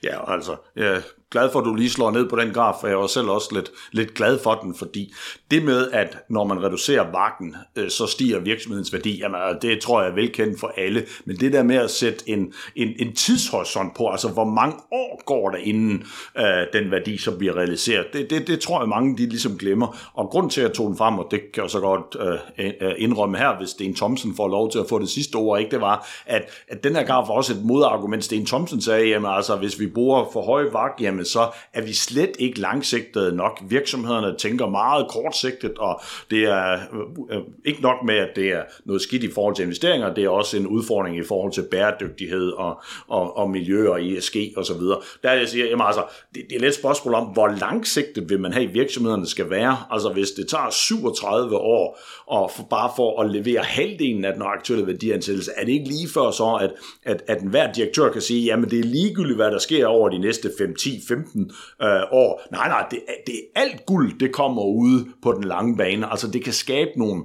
[0.04, 1.02] Ja, altså, jeg
[1.34, 3.50] glad for, at du lige slår ned på den graf, for jeg var selv også
[3.54, 5.14] lidt, lidt glad for den, fordi
[5.52, 9.82] det med, at når man reducerer vagten, øh, så stiger virksomhedens værdi, jamen, øh, det
[9.82, 13.16] tror jeg er velkendt for alle, men det der med at sætte en, en, en
[13.16, 16.04] tidshorisont på, altså hvor mange år går der inden
[16.38, 20.12] øh, den værdi som bliver realiseret, det, det, det tror jeg mange de ligesom glemmer,
[20.14, 22.18] og grund til at tog den frem, og det kan jeg så godt
[22.60, 25.60] øh, øh indrømme her, hvis Sten Thomsen får lov til at få det sidste ord,
[25.60, 29.08] ikke, det var, at, at den her graf var også et modargument, Sten Thomsen sagde,
[29.08, 32.60] jamen altså, hvis vi bruger for høj vagt, jamen problemet, så er vi slet ikke
[32.60, 33.62] langsigtede nok.
[33.70, 38.64] Virksomhederne tænker meget kortsigtet, og det er øh, øh, ikke nok med, at det er
[38.86, 42.52] noget skidt i forhold til investeringer, det er også en udfordring i forhold til bæredygtighed
[42.52, 44.82] og, og, og miljø og ESG osv.
[45.24, 46.04] Der jeg siger, jamen altså,
[46.36, 49.78] det, det er lidt et spørgsmål om, hvor langsigtet vil man have virksomhederne skal være.
[49.92, 54.42] Altså hvis det tager 37 år og for, bare for at levere halvdelen af den
[54.42, 56.72] aktuelle værdiansættelse, er det ikke lige før så, at,
[57.04, 60.18] at, at enhver direktør kan sige, jamen det er ligegyldigt, hvad der sker over de
[60.18, 61.52] næste 5, 10, 15
[61.82, 62.42] øh, år.
[62.52, 66.12] Nej, nej, det, det er alt guld, det kommer ud på den lange bane.
[66.12, 67.24] Altså det kan skabe nogle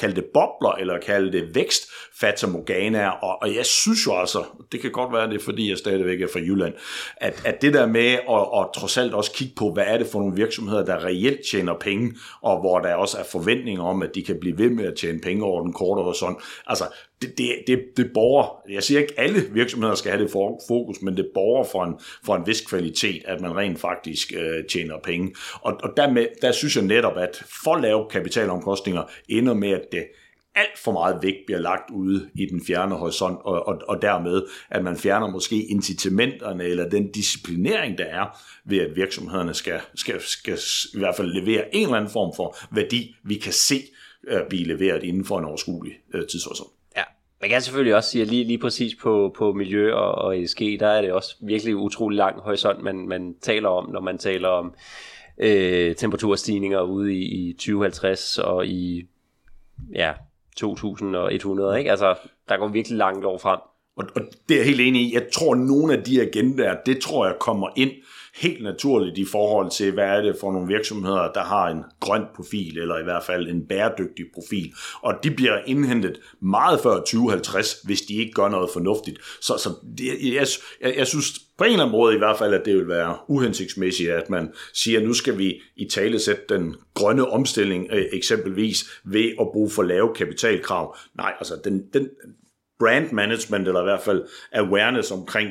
[0.00, 1.82] kalde det bobler, eller kalde det vækst,
[2.20, 5.78] fatamorgana, og, og jeg synes jo altså, det kan godt være, det er fordi, jeg
[5.78, 6.74] stadigvæk er fra Jylland,
[7.16, 10.06] at, at det der med at, at trods alt også kigge på, hvad er det
[10.06, 14.14] for nogle virksomheder, der reelt tjener penge, og hvor der også er forventninger om, at
[14.14, 16.38] de kan blive ved med at tjene penge over den korte horisont.
[16.66, 16.84] Altså,
[17.22, 20.30] det, det, det, det borger, jeg siger ikke, alle virksomheder skal have det
[20.68, 21.94] fokus, men det borger for en,
[22.24, 25.34] for en vis kvalitet, at man rent faktisk øh, tjener penge.
[25.60, 30.04] Og, og dermed, der synes jeg netop, at for lave kapitalomkostninger ender med, at det
[30.54, 34.42] alt for meget vægt bliver lagt ude i den fjerne horisont, og, og, og dermed,
[34.70, 40.20] at man fjerner måske incitamenterne eller den disciplinering, der er ved, at virksomhederne skal, skal,
[40.20, 40.58] skal
[40.94, 43.82] i hvert fald levere en eller anden form for værdi, vi kan se
[44.28, 46.70] øh, blive leveret inden for en overskuelig øh, tidshorisont.
[47.40, 50.60] Man kan selvfølgelig også sige, at lige, lige præcis på, på miljø og, og ESG,
[50.80, 54.48] der er det også virkelig utrolig lang horisont, man, man taler om, når man taler
[54.48, 54.74] om
[55.38, 59.06] øh, temperaturstigninger ude i, i 2050 og i
[59.94, 60.12] ja,
[60.56, 61.78] 2100.
[61.78, 61.90] Ikke?
[61.90, 62.14] Altså,
[62.48, 63.58] der går virkelig langt år frem.
[63.96, 65.14] Og, og det er jeg helt enig i.
[65.14, 67.90] Jeg tror, at nogle af de agendaer, det tror jeg kommer ind
[68.36, 72.22] helt naturligt i forhold til, hvad er det for nogle virksomheder, der har en grøn
[72.36, 74.72] profil, eller i hvert fald en bæredygtig profil.
[75.02, 79.18] Og de bliver indhentet meget før 2050, hvis de ikke gør noget fornuftigt.
[79.40, 80.46] Så, så det, jeg,
[80.80, 83.16] jeg, jeg synes på en eller anden måde i hvert fald, at det vil være
[83.28, 88.04] uhensigtsmæssigt, at man siger, at nu skal vi i tale sætte den grønne omstilling øh,
[88.12, 90.96] eksempelvis ved at bruge for lave kapitalkrav.
[91.16, 92.08] Nej, altså den, den,
[92.80, 94.22] brand management, eller i hvert fald
[94.52, 95.48] awareness omkring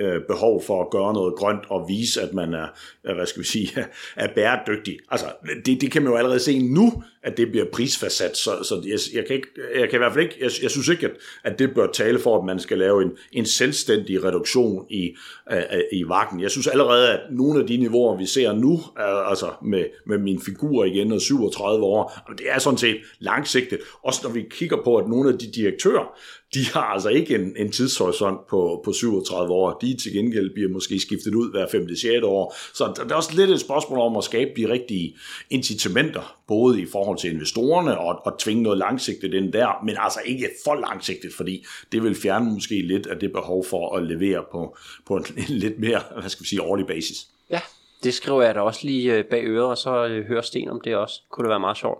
[0.00, 2.66] øh, behov for at gøre noget grønt og vise, at man er,
[3.06, 3.68] øh, hvad skal vi sige,
[4.16, 4.98] er bæredygtig.
[5.10, 5.26] Altså,
[5.66, 8.98] det, det kan man jo allerede se nu, at det bliver prisfastsat, så, så jeg,
[9.14, 11.12] jeg, kan ikke, jeg kan i hvert fald ikke, jeg, jeg synes ikke, at,
[11.44, 15.16] at det bør tale for, at man skal lave en, en selvstændig reduktion i,
[15.52, 16.40] øh, øh i vakken.
[16.40, 20.18] Jeg synes allerede, at nogle af de niveauer, vi ser nu, er, altså med, med
[20.18, 23.78] min figur igen og 37 år, det er sådan set langsigtet.
[24.02, 26.18] Også når vi kigger på, at nogle af de direktører,
[26.54, 29.78] de har altså ikke en, en tidshorisont på, på 37 år.
[29.78, 31.96] De til gengæld bliver måske skiftet ud hver 5.
[31.96, 32.04] 6.
[32.22, 32.54] år.
[32.74, 35.16] Så det er også lidt et spørgsmål om at skabe de rigtige
[35.50, 40.20] incitamenter, både i forhold til investorerne og, og tvinge noget langsigtet ind der, men altså
[40.24, 44.44] ikke for langsigtet, fordi det vil fjerne måske lidt af det behov for at levere
[44.52, 44.76] på,
[45.06, 47.26] på en, en lidt mere, hvad skal vi sige, årlig basis.
[47.50, 47.60] Ja,
[48.04, 50.80] det skriver jeg da også lige øh, bag øret, og så øh, hører Sten om
[50.80, 51.20] det også.
[51.30, 51.98] Kunne det være meget sjovt.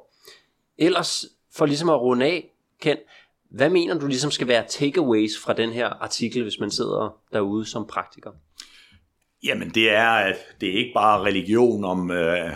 [0.78, 1.24] Ellers,
[1.54, 2.48] for ligesom at runde af,
[2.80, 2.96] Ken,
[3.52, 7.66] hvad mener du ligesom skal være takeaways fra den her artikel, hvis man sidder derude
[7.66, 8.30] som praktiker?
[9.44, 12.50] Jamen det er, at det er ikke bare religion om øh,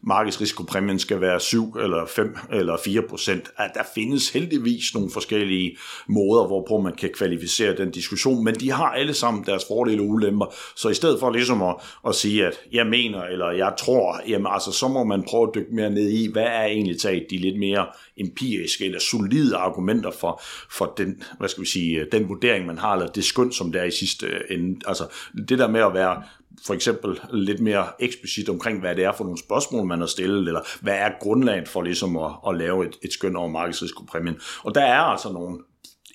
[0.00, 3.50] markedsrisikopræmien skal være 7 eller 5 eller 4 procent.
[3.56, 5.76] At der findes heldigvis nogle forskellige
[6.06, 10.08] måder, hvorpå man kan kvalificere den diskussion, men de har alle sammen deres fordele og
[10.08, 10.46] ulemper.
[10.76, 11.74] Så i stedet for ligesom at,
[12.06, 15.54] at sige, at jeg mener eller jeg tror, jamen altså så må man prøve at
[15.54, 17.86] dykke mere ned i, hvad er egentlig taget de lidt mere
[18.16, 22.92] empiriske eller solide argumenter for, for den, hvad skal vi sige, den vurdering, man har,
[22.92, 24.80] eller det skøn, som det er i sidste ende.
[24.86, 25.06] Altså
[25.48, 26.22] det der med at være
[26.66, 30.48] for eksempel lidt mere eksplicit omkring, hvad det er for nogle spørgsmål, man har stillet,
[30.48, 34.40] eller hvad er grundlaget for ligesom at, at lave et, et skøn over markedsrisikopræmien.
[34.64, 35.58] Og der er altså nogle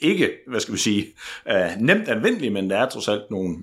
[0.02, 1.06] ikke, hvad skal vi sige,
[1.50, 3.56] øh, nemt anvendelig, men der er trods alt nogle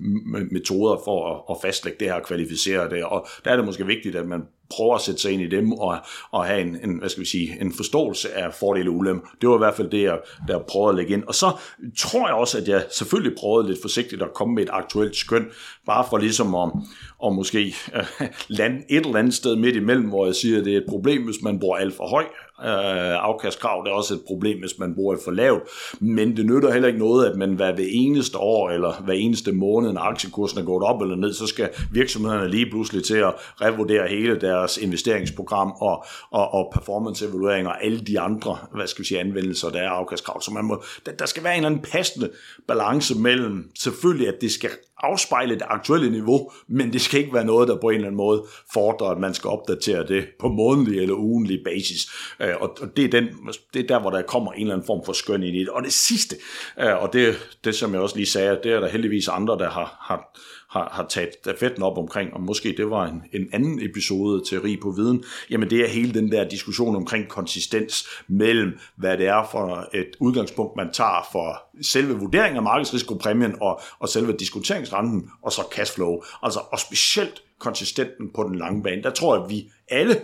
[0.51, 3.85] metoder for at, at fastlægge det her og kvalificere det, og der er det måske
[3.85, 5.97] vigtigt, at man prøver at sætte sig ind i dem og,
[6.31, 9.27] og have en, en, hvad skal vi sige, en forståelse af fordele og ulemper.
[9.41, 11.23] Det var i hvert fald det, jeg der prøvede at lægge ind.
[11.23, 11.51] Og så
[11.97, 15.45] tror jeg også, at jeg selvfølgelig prøvede lidt forsigtigt at komme med et aktuelt skøn,
[15.85, 16.71] bare for ligesom at,
[17.19, 20.73] og måske øh, lande et eller andet sted midt imellem, hvor jeg siger, at det
[20.73, 22.25] er et problem, hvis man bruger alt for høj
[22.61, 23.83] øh, afkastkrav.
[23.85, 25.63] Det er også et problem, hvis man bruger et for lavt.
[25.99, 29.51] Men det nytter heller ikke noget, at man hver det eneste år eller hver eneste
[29.51, 33.33] måned, når aktiekursen er gået op eller ned, så skal virksomhederne lige pludselig til at
[33.61, 39.07] revurdere hele deres investeringsprogram og, og, og performance-evaluering og alle de andre hvad skal vi
[39.07, 40.41] sige, anvendelser, der er afkastkrav.
[40.41, 42.29] Så man må, der, der skal være en eller anden passende
[42.67, 44.69] balance mellem selvfølgelig, at det skal
[45.11, 48.17] afspejle det aktuelle niveau, men det skal ikke være noget, der på en eller anden
[48.17, 52.07] måde fordrer, at man skal opdatere det på månedlig eller ugenlig basis.
[52.39, 53.27] Øh, og det er, den,
[53.73, 55.69] det er der, hvor der kommer en eller anden form for skøn ind i det.
[55.69, 56.35] Og det sidste,
[56.79, 59.69] øh, og det, det som jeg også lige sagde, det er der heldigvis andre, der
[59.69, 60.31] har, har
[60.75, 64.61] har, har taget stafetten op omkring, og måske det var en, en anden episode til
[64.61, 69.27] Rig på Viden, jamen det er hele den der diskussion omkring konsistens mellem, hvad det
[69.27, 75.29] er for et udgangspunkt, man tager for selve vurderingen af markedsrisikopræmien og, og selve diskonteringsrenten,
[75.43, 76.21] og så cashflow.
[76.43, 79.03] Altså, og specielt konsistenten på den lange bane.
[79.03, 80.21] Der tror jeg, at vi alle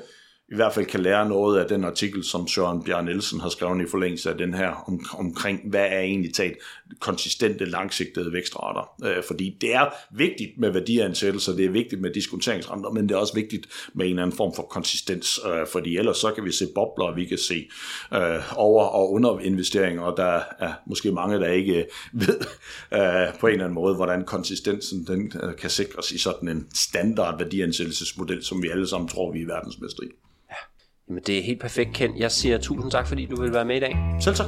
[0.51, 3.81] i hvert fald kan lære noget af den artikel, som Søren Bjørn Nielsen har skrevet
[3.81, 6.57] i forlængelse af den her, om, omkring hvad er egentlig talt
[6.99, 8.93] konsistente, langsigtede vækstrater.
[9.05, 13.19] Øh, fordi det er vigtigt med værdiansættelser, det er vigtigt med diskonteringsrenter, men det er
[13.19, 16.51] også vigtigt med en eller anden form for konsistens, øh, fordi ellers så kan vi
[16.51, 17.67] se bobler, vi kan se
[18.13, 22.39] øh, over- og underinvesteringer, og der er måske mange, der ikke øh, ved
[22.93, 26.67] øh, på en eller anden måde, hvordan konsistensen den, øh, kan sikres i sådan en
[26.73, 30.07] standard værdiansættelsesmodel, som vi alle sammen tror, vi er verdensmester i.
[31.11, 32.11] Jamen, det er helt perfekt, Ken.
[32.17, 33.97] Jeg siger tusind tak, fordi du vil være med i dag.
[34.19, 34.47] Selv tak.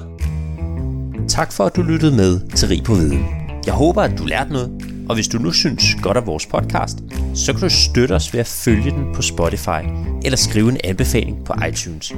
[1.28, 3.26] Tak for, at du lyttede med til Rig på Viden.
[3.66, 4.72] Jeg håber, at du lærte noget,
[5.10, 6.98] og hvis du nu synes godt af vores podcast,
[7.36, 9.82] så kan du støtte os ved at følge den på Spotify
[10.26, 12.14] eller skrive en anbefaling på iTunes.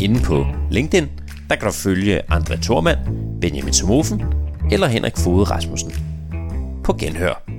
[0.00, 1.08] Inde på LinkedIn,
[1.50, 2.98] der kan du følge André Thormand,
[3.40, 4.22] Benjamin Somofen
[4.70, 5.92] eller Henrik Fode Rasmussen.
[6.84, 7.57] På genhør.